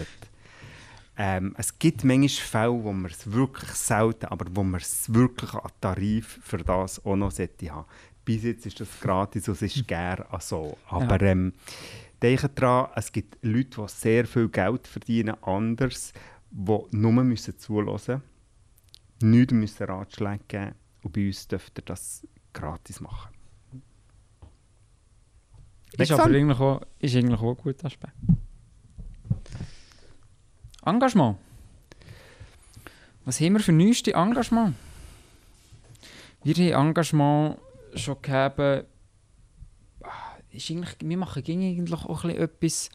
Ähm, 1.20 1.52
es 1.58 1.76
gibt 1.78 2.04
manchmal 2.04 2.28
Fälle, 2.28 2.84
wo 2.84 2.92
man 2.92 3.10
es 3.10 3.30
wirklich 3.30 3.70
selten, 3.70 4.26
aber 4.26 4.46
wo 4.54 4.62
man 4.62 4.80
es 4.80 5.12
wirklich 5.12 5.52
an 5.52 5.70
Tarif 5.80 6.38
für 6.44 6.58
das 6.58 7.04
auch 7.04 7.16
noch 7.16 7.36
haben. 7.36 7.86
Bis 8.24 8.44
jetzt 8.44 8.66
ist 8.66 8.78
das 8.78 9.00
gratis 9.00 9.48
und 9.48 9.60
es 9.60 9.76
ist 9.76 9.92
auch 9.92 10.40
so. 10.40 10.78
Aber 10.86 11.20
ähm, 11.22 11.54
denkt 12.22 12.50
daran, 12.54 12.90
es 12.94 13.10
gibt 13.10 13.36
Leute, 13.42 13.82
die 13.82 13.88
sehr 13.88 14.26
viel 14.26 14.48
Geld 14.48 14.86
verdienen, 14.86 15.34
anders, 15.42 16.12
die 16.50 16.78
nur 16.92 17.24
müssen 17.24 17.58
zuhören 17.58 17.86
müssen, 17.86 18.22
nichts 19.20 19.52
müssen 19.52 19.86
Ratschläge 19.86 20.44
geben 20.46 20.74
und 21.02 21.12
bei 21.12 21.26
uns 21.26 21.48
dürft 21.48 21.78
ihr 21.78 21.84
das 21.84 22.26
gratis 22.52 23.00
machen. 23.00 23.32
Ist 25.96 26.12
aber 26.12 26.24
eigentlich 26.24 26.60
auch, 26.60 26.82
ist 27.00 27.16
eigentlich 27.16 27.40
auch 27.40 27.56
ein 27.56 27.62
guter 27.62 27.86
Aspekt. 27.86 28.14
Engagement. 30.84 31.36
Was 33.24 33.40
haben 33.40 33.54
wir 33.54 33.60
für 33.60 33.72
neueste 33.72 34.14
Engagement? 34.14 34.74
Wir 36.44 36.54
haben 36.54 36.88
Engagement 36.88 37.58
schon 37.94 38.16
gegeben. 38.22 38.84
Ah, 40.02 40.36
Ist 40.50 40.70
eigentlich, 40.70 40.96
wir 41.00 41.16
machen 41.16 41.42
eigentlich 41.46 41.92
auch 41.92 42.24
ein 42.24 42.30
etwas 42.30 42.90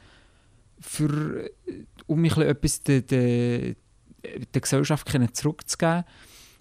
für, 0.80 1.46
äh, 1.46 1.86
um 2.08 2.24
ein 2.24 2.41
etwas 2.41 2.82
der, 2.84 3.02
der, 3.02 3.76
der 4.54 4.62
Gesellschaft 4.62 5.08
zurückzugeben. 5.34 6.04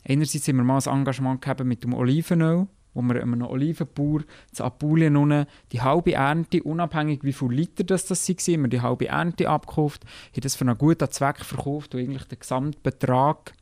Einerseits 0.07 0.49
haben 0.49 0.57
wir 0.57 0.65
mal 0.65 0.81
ein 0.85 0.99
Engagement 0.99 1.41
gehabt 1.41 1.65
mit 1.65 1.85
dem 1.85 1.95
Olivenöl, 1.95 2.67
wo 2.95 3.03
wir 3.03 3.23
einem 3.23 3.43
Olivenbauer 3.43 4.23
zu 4.53 4.65
Apulien 4.65 5.17
unten 5.17 5.47
die 5.73 5.81
halbe 5.81 6.15
Ernte, 6.15 6.63
unabhängig 6.63 7.21
wie 7.23 7.33
viele 7.33 7.55
Liter 7.55 7.85
das, 7.85 8.07
das 8.07 8.29
waren, 8.29 8.55
haben 8.55 8.63
wir 8.63 8.69
die 8.69 8.81
halbe 8.81 9.09
Ernte 9.09 9.49
abgekauft, 9.49 10.05
haben 10.05 10.41
das 10.41 10.57
für 10.57 10.65
einen 10.65 10.79
guten 10.79 11.11
Zweck 11.11 11.45
verkauft 11.45 11.95
und 11.95 12.01
eigentlich 12.01 12.25
den 12.25 12.39
Gesamtbetrag 12.39 13.53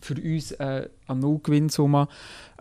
für 0.00 0.14
uns 0.14 0.52
äh, 0.52 0.88
an 1.06 1.18
Nullgewinnsumme 1.18 2.08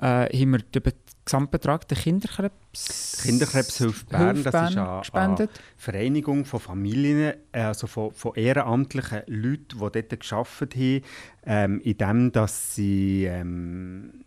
äh, 0.02 0.04
haben 0.04 0.52
wir 0.52 0.60
den 0.60 0.82
Be 0.82 0.94
Gesamtbetrag 1.26 1.88
der 1.88 1.98
Kinderkrebs 1.98 3.22
Kinderkrebshilfe 3.22 4.06
Bern, 4.06 4.36
Hilfe 4.36 4.50
das 4.50 4.70
ist 4.70 4.76
Bern 4.76 4.78
eine, 4.80 4.90
eine 4.90 5.00
gespendet. 5.00 5.52
Vereinigung 5.78 6.46
von 6.46 6.60
Familien, 6.60 7.34
äh, 7.52 7.62
also 7.62 7.86
von, 7.86 8.12
von 8.14 8.34
ehrenamtlichen 8.34 9.22
Leuten, 9.28 9.78
die 9.78 9.78
dort 9.78 10.20
gearbeitet 10.20 10.76
haben, 10.76 11.02
ähm, 11.46 11.82
indem 11.82 12.32
dass 12.32 12.74
sie 12.74 13.26
ähm, 13.26 14.24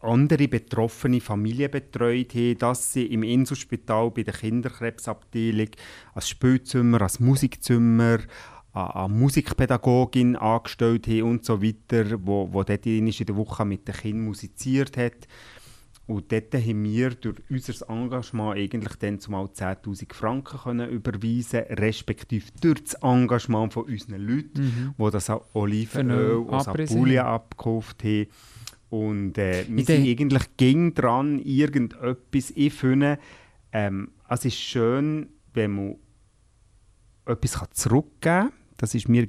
andere 0.00 0.48
betroffene 0.48 1.20
Familien 1.20 1.70
betreut 1.70 2.34
haben, 2.34 2.58
dass 2.58 2.92
sie 2.92 3.06
im 3.06 3.22
Inselspital 3.22 4.10
bei 4.10 4.22
der 4.22 4.34
Kinderkrebsabteilung 4.34 5.68
als 6.14 6.28
Spielzimmer, 6.28 7.02
als 7.02 7.20
Musikzimmer, 7.20 8.18
a 8.72 9.08
Musikpädagogin 9.08 10.36
angestellt 10.36 11.08
haben 11.08 11.22
und 11.22 11.44
so 11.44 11.60
weiter, 11.60 12.04
wo, 12.24 12.48
wo 12.52 12.62
dort 12.62 12.86
in 12.86 13.10
der 13.10 13.36
Woche 13.36 13.64
mit 13.64 13.88
den 13.88 13.94
Kindern 13.94 14.26
musiziert 14.26 14.96
hat. 14.96 15.26
Und 16.06 16.32
dort 16.32 16.52
haben 16.54 16.82
wir 16.84 17.10
durch 17.10 17.36
unser 17.48 17.88
Engagement 17.88 18.56
eigentlich 18.56 18.96
dann 18.96 19.20
zumal 19.20 19.44
10'000 19.46 20.12
Franken 20.12 20.58
können 20.58 20.90
überweisen 20.90 21.60
respektive 21.70 22.46
durch 22.60 22.82
das 22.82 22.94
Engagement 22.94 23.72
von 23.72 23.84
unseren 23.84 24.20
Leuten, 24.20 24.60
Mhm. 24.60 24.94
die 24.98 25.10
das 25.10 25.30
Olivenöl 25.52 26.46
aus 26.48 26.66
Apulien 26.66 27.24
abgekauft 27.26 28.02
haben. 28.02 28.26
Und 28.90 29.38
äh, 29.38 29.64
wir 29.68 29.84
sind 29.84 30.06
eigentlich 30.06 30.56
ging 30.56 30.94
dran, 30.94 31.38
irgendetwas 31.38 32.52
ich 32.54 32.72
finde, 32.72 33.18
ähm, 33.72 34.10
es 34.28 34.44
ist 34.44 34.58
schön, 34.58 35.28
wenn 35.54 35.70
man 35.70 35.94
etwas 37.24 37.58
kann 37.58 37.68
zurückgeben 37.72 38.20
kann. 38.20 38.52
Das 38.76 38.94
ist 38.94 39.08
mir 39.08 39.28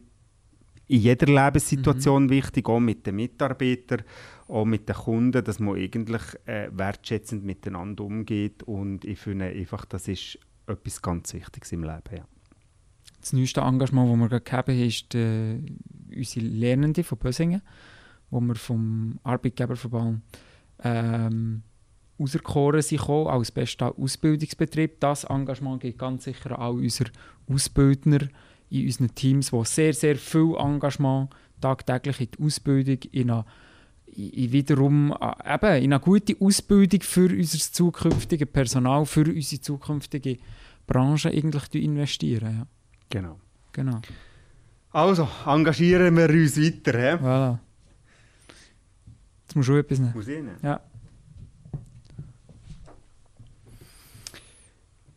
in 0.88 1.00
jeder 1.00 1.28
Lebenssituation 1.28 2.30
wichtig, 2.30 2.68
auch 2.68 2.80
mit 2.80 3.06
den 3.08 3.16
Mitarbeitern, 3.16 4.02
auch 4.48 4.66
mit 4.66 4.90
den 4.90 4.96
Kunden, 4.96 5.44
dass 5.44 5.60
man 5.60 5.78
eigentlich 5.78 6.22
äh, 6.46 6.70
wertschätzend 6.72 7.46
miteinander 7.46 8.04
umgeht. 8.04 8.64
Und 8.64 9.06
ich 9.06 9.20
finde 9.20 9.46
einfach, 9.46 9.86
das 9.86 10.08
ist 10.08 10.38
etwas 10.68 11.02
ganz 11.02 11.34
Wichtiges 11.34 11.72
im 11.72 11.84
Leben. 11.84 12.18
Ja. 12.18 12.26
Das 13.22 13.34
neueste 13.34 13.62
Engagement, 13.62 14.12
das 14.12 14.32
wir 14.32 14.40
gerade 14.40 14.52
haben, 14.52 14.80
ist 14.80 15.16
äh, 15.16 15.60
unsere 16.14 16.46
Lernende 16.46 17.04
von 17.04 17.20
Bösingen, 17.20 17.62
wo 18.32 18.40
wir 18.40 18.56
vom 18.56 19.20
Arbeitgeberverband 19.24 20.22
ähm, 20.84 21.64
auserkoren 22.18 22.82
sind 22.82 23.08
als 23.08 23.52
bester 23.52 23.94
Ausbildungsbetrieb. 23.98 25.00
Das 25.00 25.26
Engagement 25.26 25.82
geht 25.82 25.98
ganz 25.98 26.24
sicher 26.24 26.52
an 26.52 26.62
all 26.62 26.74
unsere 26.74 27.12
Ausbildner 27.48 28.28
in 28.70 28.86
unseren 28.86 29.14
Teams, 29.14 29.52
die 29.52 29.66
sehr, 29.66 29.94
sehr 29.94 30.16
viel 30.16 30.56
Engagement 30.58 31.30
tagtäglich 31.60 32.22
in 32.22 32.28
die 32.32 32.44
Ausbildung, 32.44 32.98
in 33.12 33.32
eine, 33.32 33.46
in 34.16 34.52
wiederum 34.52 35.12
äh, 35.20 35.54
eben, 35.54 35.84
in 35.84 35.94
eine 35.94 36.00
gute 36.00 36.36
Ausbildung 36.40 37.02
für 37.02 37.30
unser 37.30 37.60
zukünftiges 37.60 38.48
Personal, 38.48 39.06
für 39.06 39.26
unsere 39.26 39.62
zukünftige 39.62 40.38
Branche 40.88 41.30
eigentlich 41.30 41.84
investieren. 41.84 42.58
Ja. 42.60 42.68
Genau. 43.10 43.40
Genau. 43.74 44.00
Also, 44.92 45.28
engagieren 45.46 46.16
wir 46.18 46.30
uns 46.30 46.58
weiter. 46.58 46.98
He? 46.98 47.24
Voilà. 47.24 47.60
Jetzt 49.52 49.58
musst 49.58 49.68
du 49.68 49.76
etwas 49.76 50.00
nehmen. 50.00 50.14
Muss 50.16 50.28
ich 50.30 50.36
nehmen? 50.38 50.56
Ja. 50.64 50.80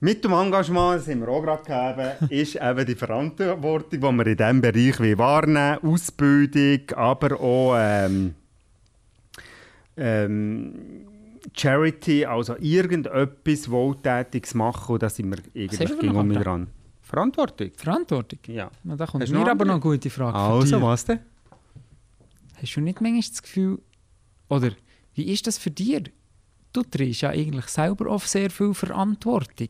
Mit 0.00 0.24
dem 0.24 0.32
Engagement, 0.32 0.98
das 0.98 1.06
haben 1.06 1.20
wir 1.20 1.28
auch 1.28 1.40
gerade 1.40 1.62
gegeben, 1.62 2.30
ist 2.40 2.56
eben 2.56 2.84
die 2.84 2.94
Verantwortung, 2.96 4.00
die 4.00 4.00
wir 4.00 4.26
in 4.26 4.36
diesem 4.36 4.60
Bereich 4.60 5.18
wahrnehmen 5.18 5.78
wollen. 5.82 5.94
Ausbildung, 5.94 6.80
aber 6.96 7.40
auch 7.40 7.76
ähm, 7.78 8.34
ähm, 9.96 10.74
Charity, 11.54 12.26
also 12.26 12.56
irgendetwas 12.56 13.70
Wohltätiges 13.70 14.52
machen. 14.54 14.94
Und 14.94 15.02
da 15.04 15.10
sind 15.10 15.30
wir 15.30 16.12
noch 16.12 16.20
um 16.22 16.32
dran. 16.32 16.66
Verantwortung? 17.02 17.70
Verantwortung. 17.76 18.40
Ja. 18.48 18.68
Na, 18.82 18.96
da 18.96 19.06
kommt 19.06 19.22
Hast 19.22 19.32
mir 19.32 19.48
aber 19.48 19.64
noch 19.64 19.74
eine 19.74 19.80
gute 19.80 20.10
Frage. 20.10 20.36
Also, 20.36 20.82
was 20.82 21.04
denn? 21.04 21.20
Hast 22.60 22.74
du 22.74 22.80
nicht 22.80 23.00
manchmal 23.00 23.20
das 23.20 23.40
Gefühl, 23.40 23.78
oder 24.48 24.70
wie 25.14 25.32
ist 25.32 25.46
das 25.46 25.58
für 25.58 25.70
dich? 25.70 26.10
Du 26.72 26.82
trägst 26.82 27.22
ja 27.22 27.30
eigentlich 27.30 27.66
selber 27.66 28.10
auf 28.10 28.26
sehr 28.26 28.50
viel 28.50 28.74
Verantwortung. 28.74 29.68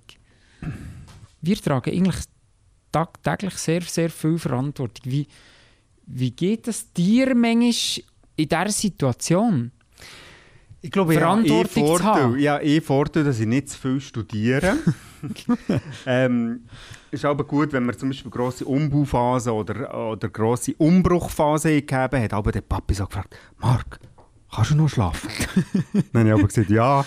Wir 1.42 1.56
tragen 1.56 1.90
eigentlich 1.92 2.16
tagtäglich 2.90 3.54
sehr, 3.54 3.82
sehr 3.82 4.08
viel 4.08 4.38
Verantwortung. 4.38 5.10
Wie, 5.10 5.26
wie 6.06 6.30
geht 6.30 6.68
es 6.68 6.92
dir 6.92 7.34
manchmal 7.34 8.04
in 8.36 8.48
dieser 8.48 8.70
Situation? 8.70 9.70
Ich 10.80 10.90
glaube, 10.90 11.14
ich 11.14 11.20
habe 11.20 11.40
eh 11.40 11.46
Verantwortung 11.46 11.96
zu 11.96 12.04
haben. 12.04 12.20
Vorteil, 12.20 12.40
ja, 12.40 12.60
eh 12.60 12.80
Vorteil, 12.80 13.24
dass 13.24 13.40
ich 13.40 13.46
nicht 13.46 13.70
zu 13.70 13.78
viel 13.78 14.00
studiere. 14.00 14.76
ähm, 16.06 16.64
ist 17.10 17.24
aber 17.24 17.44
gut, 17.44 17.72
wenn 17.72 17.84
man 17.84 17.96
zum 17.96 18.10
Beispiel 18.10 18.30
grosse 18.30 18.66
Umbauphase 18.66 19.52
oder, 19.52 20.10
oder 20.12 20.28
grosse 20.28 20.74
Umbruchphase 20.76 21.70
gegeben 21.70 22.22
hat, 22.22 22.34
aber 22.34 22.52
der 22.52 22.60
Papi 22.60 22.92
so 22.92 23.06
gefragt, 23.06 23.34
Marc, 23.58 23.98
kannst 24.54 24.70
du 24.70 24.76
noch 24.76 24.88
schlafen? 24.88 25.30
Dann 26.12 26.22
habe 26.22 26.28
ich 26.28 26.34
aber 26.34 26.48
gesagt, 26.48 26.70
ja. 26.70 27.04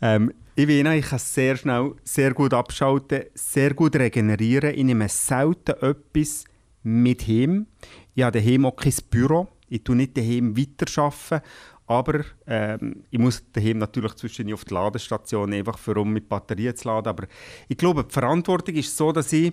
Ähm, 0.00 0.32
ich 0.56 0.68
weiß, 0.68 0.98
ich 0.98 1.06
kann 1.06 1.18
sehr 1.18 1.56
schnell, 1.56 1.94
sehr 2.04 2.34
gut 2.34 2.52
abschalten, 2.52 3.24
sehr 3.34 3.74
gut 3.74 3.96
regenerieren. 3.96 4.74
Ich 4.74 4.84
nehme 4.84 5.08
selten 5.08 5.76
etwas 5.80 6.44
mit 6.82 7.26
heim. 7.26 7.66
Ich 8.14 8.22
habe 8.22 8.38
daheim 8.38 8.66
auch 8.66 8.76
kein 8.76 8.94
Büro. 9.10 9.48
Ich 9.68 9.84
tue 9.84 9.96
nicht 9.96 10.16
daheim 10.16 10.56
weiterarbeiten. 10.56 11.40
Aber 11.86 12.24
ähm, 12.46 13.04
ich 13.10 13.18
muss 13.18 13.42
daheim 13.52 13.78
natürlich 13.78 14.14
zwischendurch 14.14 14.54
auf 14.54 14.64
die 14.64 14.74
Ladestation, 14.74 15.52
einfach 15.52 15.78
für 15.78 15.96
um 15.96 16.12
mit 16.12 16.28
Batterien 16.28 16.76
zu 16.76 16.88
laden. 16.88 17.08
Aber 17.08 17.26
ich 17.68 17.76
glaube, 17.76 18.04
die 18.04 18.12
Verantwortung 18.12 18.74
ist 18.76 18.96
so, 18.96 19.12
dass 19.12 19.32
ich 19.32 19.52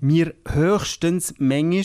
mir 0.00 0.34
höchstens 0.48 1.34
manchmal 1.38 1.84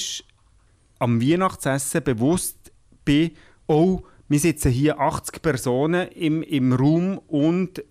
am 0.99 1.21
Weihnachtsessen 1.21 2.03
bewusst 2.03 2.71
bin, 3.03 3.31
oh, 3.67 4.03
wir 4.29 4.39
sitzen 4.39 4.71
hier 4.71 4.99
80 4.99 5.41
Personen 5.41 6.07
im, 6.09 6.43
im 6.43 6.71
Raum 6.73 7.17
und 7.27 7.83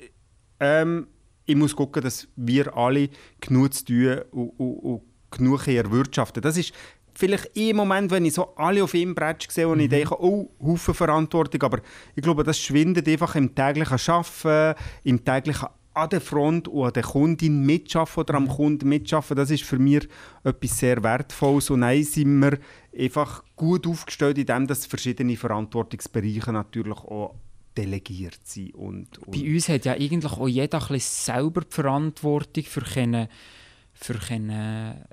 ähm, 0.60 1.08
ich 1.44 1.56
muss 1.56 1.74
gucken, 1.74 2.02
dass 2.02 2.28
wir 2.36 2.76
alle 2.76 3.08
genug 3.40 3.74
zu 3.74 3.84
tun 3.84 4.18
und, 4.30 4.50
und, 4.58 4.78
und 4.78 5.02
genug 5.30 5.66
erwirtschaften. 5.66 6.42
Das 6.42 6.56
ist 6.56 6.72
vielleicht 7.14 7.56
im 7.56 7.76
Moment, 7.76 8.10
wenn 8.10 8.24
ich 8.24 8.34
so 8.34 8.54
alle 8.54 8.84
auf 8.84 8.94
ihm 8.94 9.14
Bretsch 9.14 9.50
sehe 9.50 9.66
und 9.66 9.78
mhm. 9.78 9.84
ich 9.84 9.90
denke, 9.90 10.22
oh, 10.22 10.50
Haufen 10.62 10.94
Verantwortung, 10.94 11.62
aber 11.62 11.80
ich 12.14 12.22
glaube, 12.22 12.44
das 12.44 12.58
schwindet 12.60 13.08
einfach 13.08 13.34
im 13.34 13.54
täglichen 13.54 13.98
Arbeiten, 13.98 14.80
im 15.02 15.24
täglichen 15.24 15.68
an 15.98 16.10
der 16.10 16.20
Front 16.20 16.68
und 16.68 16.86
an 16.86 16.92
der 16.92 17.02
Kundin 17.02 17.66
mitschaffen 17.66 18.20
oder 18.20 18.34
am 18.34 18.44
mhm. 18.44 18.48
Kunden 18.48 18.88
mitschaffen, 18.88 19.36
das 19.36 19.50
ist 19.50 19.64
für 19.64 19.78
mich 19.78 20.08
etwas 20.44 20.78
sehr 20.78 21.02
Wertvolles. 21.02 21.70
Und 21.70 21.82
dann 21.82 22.02
sind 22.02 22.38
wir 22.38 22.58
einfach 22.96 23.42
gut 23.56 23.86
aufgestellt, 23.86 24.38
indem 24.38 24.66
dass 24.66 24.86
verschiedene 24.86 25.36
Verantwortungsbereiche 25.36 26.52
natürlich 26.52 26.98
auch 26.98 27.34
delegiert 27.76 28.40
sind. 28.44 28.74
Und, 28.74 29.18
und 29.18 29.30
Bei 29.30 29.54
uns 29.54 29.68
hat 29.68 29.84
ja 29.84 29.92
eigentlich 29.92 30.32
auch 30.32 30.48
jeder 30.48 30.90
ein 30.90 31.00
selber 31.00 31.62
die 31.62 31.74
Verantwortung 31.74 32.64
für 32.64 32.82
können, 32.82 33.28
für 33.92 34.14
können 34.14 35.04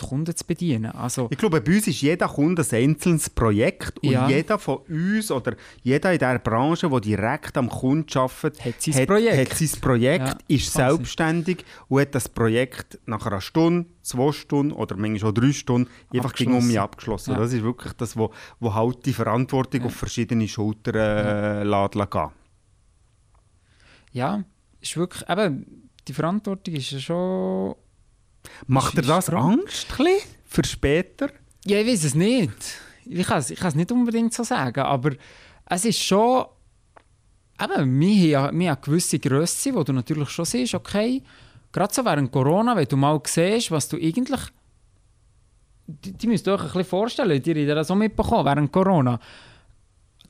die 0.00 0.06
Kunden 0.06 0.34
zu 0.34 0.46
bedienen. 0.46 0.92
Also, 0.92 1.28
ich 1.30 1.38
glaube, 1.38 1.60
bei 1.60 1.74
uns 1.76 1.86
ist 1.86 2.00
jeder 2.00 2.28
Kunde 2.28 2.62
ein 2.62 2.76
einzelnes 2.76 3.30
Projekt 3.30 3.98
und 3.98 4.10
ja. 4.10 4.28
jeder 4.28 4.58
von 4.58 4.78
uns 4.88 5.30
oder 5.30 5.56
jeder 5.82 6.12
in 6.12 6.18
dieser 6.18 6.38
Branche, 6.38 6.88
der 6.88 7.00
direkt 7.00 7.56
am 7.56 7.68
Kunden 7.68 8.06
arbeitet, 8.18 8.64
hat 8.64 8.80
sein 8.80 8.94
hat, 8.94 9.06
Projekt, 9.06 9.50
hat 9.50 9.58
sein 9.58 9.80
Projekt 9.80 10.28
ja, 10.28 10.38
ist 10.48 10.72
selbstständig 10.72 11.64
und 11.88 12.00
hat 12.00 12.14
das 12.14 12.28
Projekt 12.28 12.98
nach 13.06 13.26
einer 13.26 13.40
Stunde, 13.40 13.88
zwei 14.02 14.32
Stunden 14.32 14.72
oder 14.72 14.96
manchmal 14.96 15.30
auch 15.30 15.34
drei 15.34 15.52
Stunden 15.52 15.90
einfach 16.12 16.34
gegen 16.34 16.54
um 16.54 16.66
mich 16.66 16.80
abgeschlossen. 16.80 17.32
Ja. 17.32 17.38
Das 17.38 17.52
ist 17.52 17.62
wirklich 17.62 17.92
das, 17.94 18.16
wo, 18.16 18.32
wo 18.58 18.74
halt 18.74 19.04
die 19.06 19.12
Verantwortung 19.12 19.84
auf 19.84 19.94
verschiedene 19.94 20.48
Schultern 20.48 20.94
äh, 20.94 21.62
laden 21.62 22.08
kann. 22.08 22.30
Ja, 24.12 24.44
ist 24.80 24.96
wirklich, 24.96 25.28
eben, 25.28 25.90
die 26.08 26.12
Verantwortung 26.12 26.74
ist 26.74 26.90
ja 26.90 26.98
schon 26.98 27.74
Macht 28.66 28.96
dir 28.96 29.02
das 29.02 29.28
Angst 29.30 29.86
für 30.46 30.64
später? 30.64 31.30
Ja, 31.64 31.78
ich 31.78 31.86
weiß 31.86 32.04
es 32.04 32.14
nicht. 32.14 32.52
Ich 33.04 33.26
kann 33.26 33.38
es, 33.38 33.50
ich 33.50 33.58
kann 33.58 33.68
es 33.68 33.74
nicht 33.74 33.92
unbedingt 33.92 34.32
so 34.32 34.42
sagen, 34.42 34.80
aber 34.80 35.12
es 35.66 35.84
ist 35.84 35.98
schon... 35.98 36.46
Eben, 37.62 38.00
wir 38.00 38.40
haben, 38.40 38.60
eine 38.60 38.76
gewisse 38.76 39.18
Grösse, 39.18 39.74
wo 39.74 39.82
du 39.82 39.92
natürlich 39.92 40.30
schon 40.30 40.46
siehst, 40.46 40.74
okay, 40.74 41.22
gerade 41.70 41.92
so 41.92 42.04
während 42.04 42.32
Corona, 42.32 42.74
wenn 42.74 42.86
du 42.86 42.96
mal 42.96 43.20
siehst, 43.24 43.70
was 43.70 43.88
du 43.88 43.96
eigentlich... 43.96 44.40
Die, 45.86 46.12
die 46.12 46.26
müsst 46.28 46.46
ihr 46.46 46.54
euch 46.54 46.60
ein 46.60 46.66
bisschen 46.66 46.84
vorstellen, 46.84 47.42
die 47.42 47.52
haben 47.52 47.66
das 47.66 47.90
auch 47.90 47.96
mitbekommen, 47.96 48.44
während 48.44 48.72
Corona. 48.72 49.18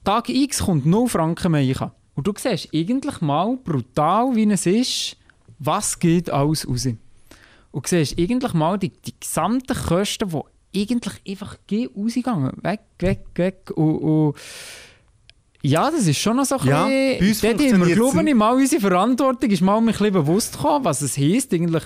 Tag 0.02 0.28
X 0.28 0.64
kommt 0.64 0.86
0 0.86 1.08
Franken 1.08 1.52
mehr 1.52 1.92
Und 2.14 2.26
du 2.26 2.32
siehst 2.36 2.68
eigentlich 2.74 3.20
mal 3.20 3.56
brutal, 3.58 4.34
wie 4.34 4.50
es 4.50 4.66
ist, 4.66 5.16
was 5.58 5.98
geht 5.98 6.30
alles 6.30 6.66
raus 6.66 6.88
und 7.72 7.86
siehst 7.86 8.18
eigentlich 8.18 8.52
mal 8.52 8.78
die, 8.78 8.90
die 8.90 9.14
gesamten 9.18 9.76
Kosten, 9.76 10.28
die 10.30 10.82
eigentlich 10.82 11.14
einfach 11.28 11.56
rausgegangen 11.96 12.52
weg, 12.62 12.80
weg, 12.98 13.24
weg 13.34 13.70
und, 13.74 13.98
und 13.98 14.36
ja, 15.62 15.90
das 15.90 16.06
ist 16.06 16.18
schon 16.18 16.36
noch 16.36 16.46
so 16.46 16.56
ein 16.56 16.66
ja, 16.66 17.18
bisschen... 17.18 17.58
Dort 17.58 17.72
haben 17.72 17.86
wir, 17.86 17.94
glaube 17.94 18.28
ich, 18.28 18.34
mal 18.34 18.54
unsere 18.54 18.80
Verantwortung 18.80 19.50
ist 19.50 19.60
mal 19.60 19.76
ein 19.76 19.86
bisschen 19.86 20.12
bewusst 20.12 20.54
gekommen, 20.54 20.84
was 20.84 21.02
es 21.02 21.18
heisst, 21.18 21.52
eigentlich 21.52 21.84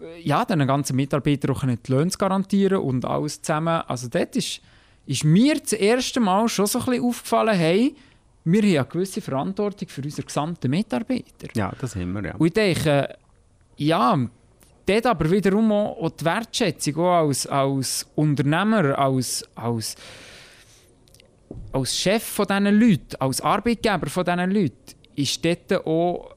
äh, 0.00 0.20
ja, 0.22 0.44
den 0.44 0.66
ganzen 0.66 0.96
Mitarbeitern 0.96 1.54
auch 1.54 1.62
nicht 1.64 1.86
die 1.88 1.92
Löhne 1.92 2.10
zu 2.10 2.16
garantieren 2.16 2.78
und 2.78 3.04
alles 3.04 3.42
zusammen. 3.42 3.82
Also 3.86 4.08
dort 4.08 4.34
ist, 4.36 4.62
ist 5.06 5.24
mir 5.24 5.58
das 5.60 5.74
erste 5.74 6.20
Mal 6.20 6.48
schon 6.48 6.66
so 6.66 6.78
ein 6.78 6.84
bisschen 6.86 7.04
aufgefallen, 7.04 7.54
hey, 7.54 7.94
wir 8.44 8.62
haben 8.62 8.76
eine 8.76 8.86
gewisse 8.86 9.20
Verantwortung 9.20 9.88
für 9.88 10.02
unsere 10.02 10.26
gesamten 10.26 10.70
Mitarbeiter. 10.70 11.48
Ja, 11.54 11.72
das 11.80 11.94
haben 11.94 12.12
wir, 12.12 12.24
ja. 12.24 12.34
Und 12.36 12.46
ich 12.46 12.52
denke, 12.54 13.16
ja, 13.76 14.18
dort 14.86 15.06
aber 15.06 15.30
wiederum 15.30 15.72
auch 15.72 16.10
die 16.10 16.24
Wertschätzung 16.24 16.96
auch 16.96 17.26
als, 17.26 17.46
als 17.46 18.06
Unternehmer, 18.14 18.98
als, 18.98 19.44
als, 19.54 19.96
als 21.72 21.96
Chef 21.96 22.22
von 22.22 22.46
diesen 22.46 22.80
Leuten, 22.80 23.16
als 23.18 23.40
Arbeitgeber 23.40 24.08
von 24.08 24.24
diesen 24.24 24.50
Leuten, 24.50 24.94
ist 25.14 25.44
dort 25.44 25.86
auch 25.86 26.34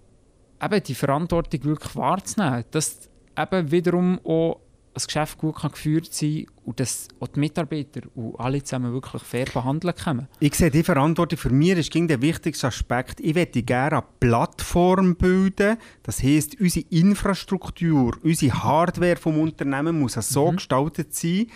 eben 0.61 0.83
die 0.83 0.95
Verantwortung 0.95 1.63
wirklich 1.63 1.95
wahrzunehmen. 1.95 2.65
Dass 2.71 3.09
eben 3.37 3.71
wiederum 3.71 4.19
auch 4.23 4.59
das 4.95 5.07
Geschäft 5.07 5.37
gut 5.37 5.57
kann 5.57 5.71
geführt 5.71 6.13
sein 6.13 6.47
und 6.63 6.79
dass 6.79 7.09
auch 7.19 7.27
die 7.27 7.39
Mitarbeiter 7.41 8.01
und 8.15 8.39
alle 8.39 8.63
zusammen 8.63 8.93
wirklich 8.93 9.21
fair 9.21 9.45
behandeln 9.45 9.93
können. 9.93 10.27
Ich 10.39 10.55
sehe 10.55 10.71
die 10.71 10.83
Verantwortung 10.83 11.37
für 11.37 11.49
mich 11.49 11.77
ist 11.77 11.93
der 11.93 12.21
wichtigste 12.21 12.67
Aspekt. 12.67 13.19
Ich 13.19 13.35
möchte 13.35 13.61
gerne 13.61 13.97
eine 13.97 14.05
Plattform 14.21 15.15
bilden. 15.17 15.77
Das 16.01 16.23
heisst, 16.23 16.59
unsere 16.61 16.85
Infrastruktur, 16.89 18.17
unsere 18.23 18.63
Hardware 18.63 19.17
vom 19.17 19.37
Unternehmen 19.37 19.99
muss 19.99 20.13
so 20.13 20.49
mhm. 20.49 20.55
gestaltet 20.55 21.13
sein, 21.13 21.47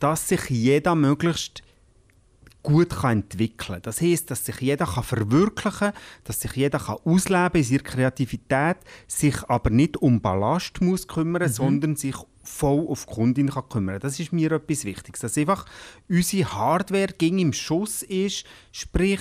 dass 0.00 0.28
sich 0.28 0.50
jeder 0.50 0.96
möglichst 0.96 1.62
gut 2.64 2.90
kann 2.90 3.22
entwickeln 3.22 3.74
kann. 3.74 3.82
Das 3.82 4.00
heisst, 4.00 4.30
dass 4.32 4.44
sich 4.44 4.60
jeder 4.60 4.86
kann 4.86 5.04
verwirklichen 5.04 5.78
kann, 5.78 5.92
dass 6.24 6.40
sich 6.40 6.52
jeder 6.52 6.80
kann 6.80 6.96
ausleben 7.04 7.54
in 7.54 7.62
seiner 7.62 7.82
Kreativität, 7.82 8.78
sich 9.06 9.42
aber 9.48 9.70
nicht 9.70 9.96
um 9.96 10.20
Ballast 10.20 10.80
muss 10.80 11.06
kümmern, 11.06 11.42
mhm. 11.42 11.48
sondern 11.48 11.96
sich 11.96 12.16
voll 12.48 12.86
auf 12.88 13.06
die 13.06 13.14
Kundin 13.14 13.50
kann 13.50 13.68
kümmern 13.68 14.00
Das 14.00 14.18
ist 14.18 14.32
mir 14.32 14.52
etwas 14.52 14.84
Wichtiges. 14.84 15.20
Dass 15.20 15.38
einfach 15.38 15.66
unsere 16.08 16.52
Hardware 16.52 17.12
ging 17.16 17.38
im 17.38 17.52
Schuss 17.52 18.02
ist, 18.02 18.44
sprich 18.72 19.20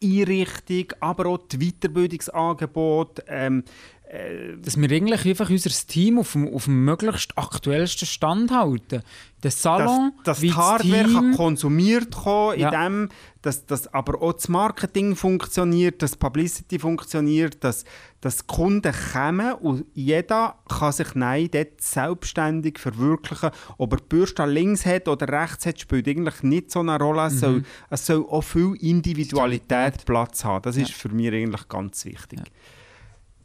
die 0.00 0.22
Einrichtung, 0.22 0.98
aber 1.00 1.26
auch 1.26 1.38
die 1.46 1.58
Weiterbildungsangebote, 1.58 3.24
ähm, 3.28 3.64
äh, 4.12 4.58
dass 4.60 4.78
wir 4.78 4.90
eigentlich 4.90 5.24
einfach 5.26 5.48
unser 5.48 5.70
Team 5.70 6.18
auf 6.18 6.32
dem, 6.32 6.52
auf 6.52 6.64
dem 6.64 6.84
möglichst 6.84 7.36
aktuellsten 7.38 8.06
Stand 8.06 8.50
halten. 8.50 9.02
Der 9.42 9.50
Salon, 9.50 10.12
dass, 10.18 10.24
dass 10.24 10.40
die 10.40 10.52
Hardware 10.52 11.04
Team, 11.04 11.14
kann 11.14 11.34
konsumiert 11.34 12.10
kommen, 12.12 12.58
ja. 12.58 12.68
indem 12.68 13.08
dass, 13.42 13.66
dass 13.66 13.92
aber 13.92 14.22
auch 14.22 14.32
das 14.32 14.48
Marketing 14.48 15.16
funktioniert, 15.16 16.00
dass 16.00 16.16
Publicity 16.16 16.78
funktioniert, 16.78 17.62
dass, 17.62 17.84
dass 18.20 18.46
Kunden 18.46 18.94
kommen 19.12 19.52
und 19.54 19.84
jeder 19.94 20.56
kann 20.68 20.92
sich 20.92 21.14
nein, 21.14 21.48
dort 21.52 21.80
selbstständig 21.80 22.78
verwirklichen. 22.78 23.50
Ob 23.78 23.92
er 23.92 23.98
die 23.98 24.04
Bürste 24.08 24.46
links 24.46 24.86
hat 24.86 25.08
oder 25.08 25.28
rechts 25.28 25.66
hat, 25.66 25.80
spielt 25.80 26.08
eigentlich 26.08 26.42
nicht 26.44 26.70
so 26.70 26.80
eine 26.80 26.98
Rolle. 26.98 27.26
Es, 27.26 27.34
mhm. 27.34 27.38
soll, 27.38 27.62
es 27.90 28.06
soll 28.06 28.26
auch 28.28 28.42
viel 28.42 28.76
Individualität 28.80 30.04
Platz 30.06 30.44
haben. 30.44 30.62
Das 30.62 30.76
ist 30.76 30.90
ja. 30.90 30.94
für 30.94 31.08
mich 31.08 31.32
eigentlich 31.32 31.68
ganz 31.68 32.04
wichtig. 32.04 32.38
Ja. 32.38 32.44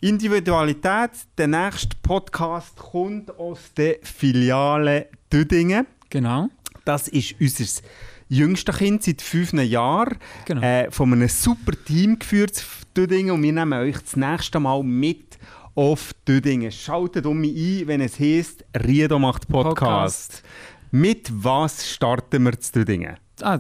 Individualität. 0.10 1.12
Der 1.40 1.48
nächste 1.48 1.96
Podcast 2.04 2.78
kommt 2.78 3.36
aus 3.40 3.60
der 3.76 3.98
Filiale 4.04 5.08
Düdingen. 5.34 5.88
Genau. 6.10 6.50
Das 6.86 7.08
ist 7.08 7.36
unser 7.42 7.66
jüngstes 8.30 8.78
Kind 8.78 9.04
seit 9.04 9.22
fünf 9.22 9.54
Jahren. 9.54 10.18
Genau. 10.46 10.62
Äh, 10.62 10.92
von 10.92 11.14
einem 11.14 11.28
super 11.28 11.74
Team 11.86 12.20
geführt 12.20 12.64
Düdingen 12.96 13.36
und 13.36 13.44
wir 13.44 13.54
nehmen 13.54 13.74
euch 13.74 14.00
das 14.00 14.16
nächste 14.16 14.60
Mal 14.60 14.82
mit 14.82 15.38
auf 15.76 16.14
Düdingen. 16.28 16.72
Schaltet 16.72 17.28
um 17.28 17.38
mich 17.38 17.56
ein, 17.56 17.88
wenn 17.88 18.02
es 18.02 18.20
heisst 18.20 18.66
Riedo 18.76 19.20
macht 19.20 19.48
Podcast. 19.48 20.42
Podcast. 20.42 20.44
Mit 20.92 21.30
was 21.32 21.88
starten 21.88 22.44
wir 22.44 22.60
zu 22.60 22.72
Düdingen? 22.72 23.18
Ah, 23.42 23.60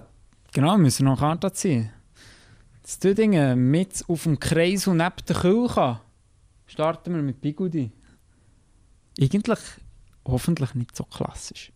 genau, 0.51 0.71
wir 0.71 0.77
müssen 0.79 1.05
noch 1.05 1.19
Karte 1.19 1.51
ziehen. 1.53 1.91
Das 2.81 2.97
Düdingen 2.97 3.69
mit 3.69 4.03
auf 4.07 4.23
dem 4.23 4.39
Kreis 4.39 4.87
und 4.87 4.97
neben 4.97 5.15
der 5.27 5.35
Küche 5.35 5.99
starten 6.65 7.13
wir 7.13 7.21
mit 7.21 7.39
Bigudi. 7.39 7.91
Eigentlich 9.21 9.59
hoffentlich 10.25 10.73
nicht 10.73 10.95
so 10.95 11.03
klassisch. 11.03 11.71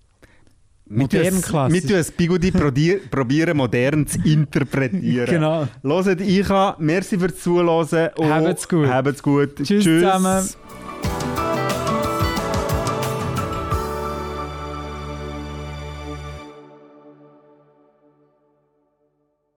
Modern 0.93 1.41
klassisch. 1.41 1.83
Wir 1.83 2.03
tun 2.03 2.13
Bigudi 2.17 2.51
probieren, 2.51 3.57
modern 3.57 4.05
zu 4.05 4.19
interpretieren. 4.23 5.25
genau. 5.29 5.67
Hört 5.83 6.21
ich 6.21 6.49
an. 6.49 6.75
Merci 6.79 7.17
fürs 7.17 7.39
Zuhören. 7.39 7.87
Habt's 8.19 8.67
gut. 8.67 8.87
Habt's 8.87 9.23
gut. 9.23 9.55
Tschüss, 9.55 9.83
Tschüss. 9.83 10.03
zusammen. 10.03 10.49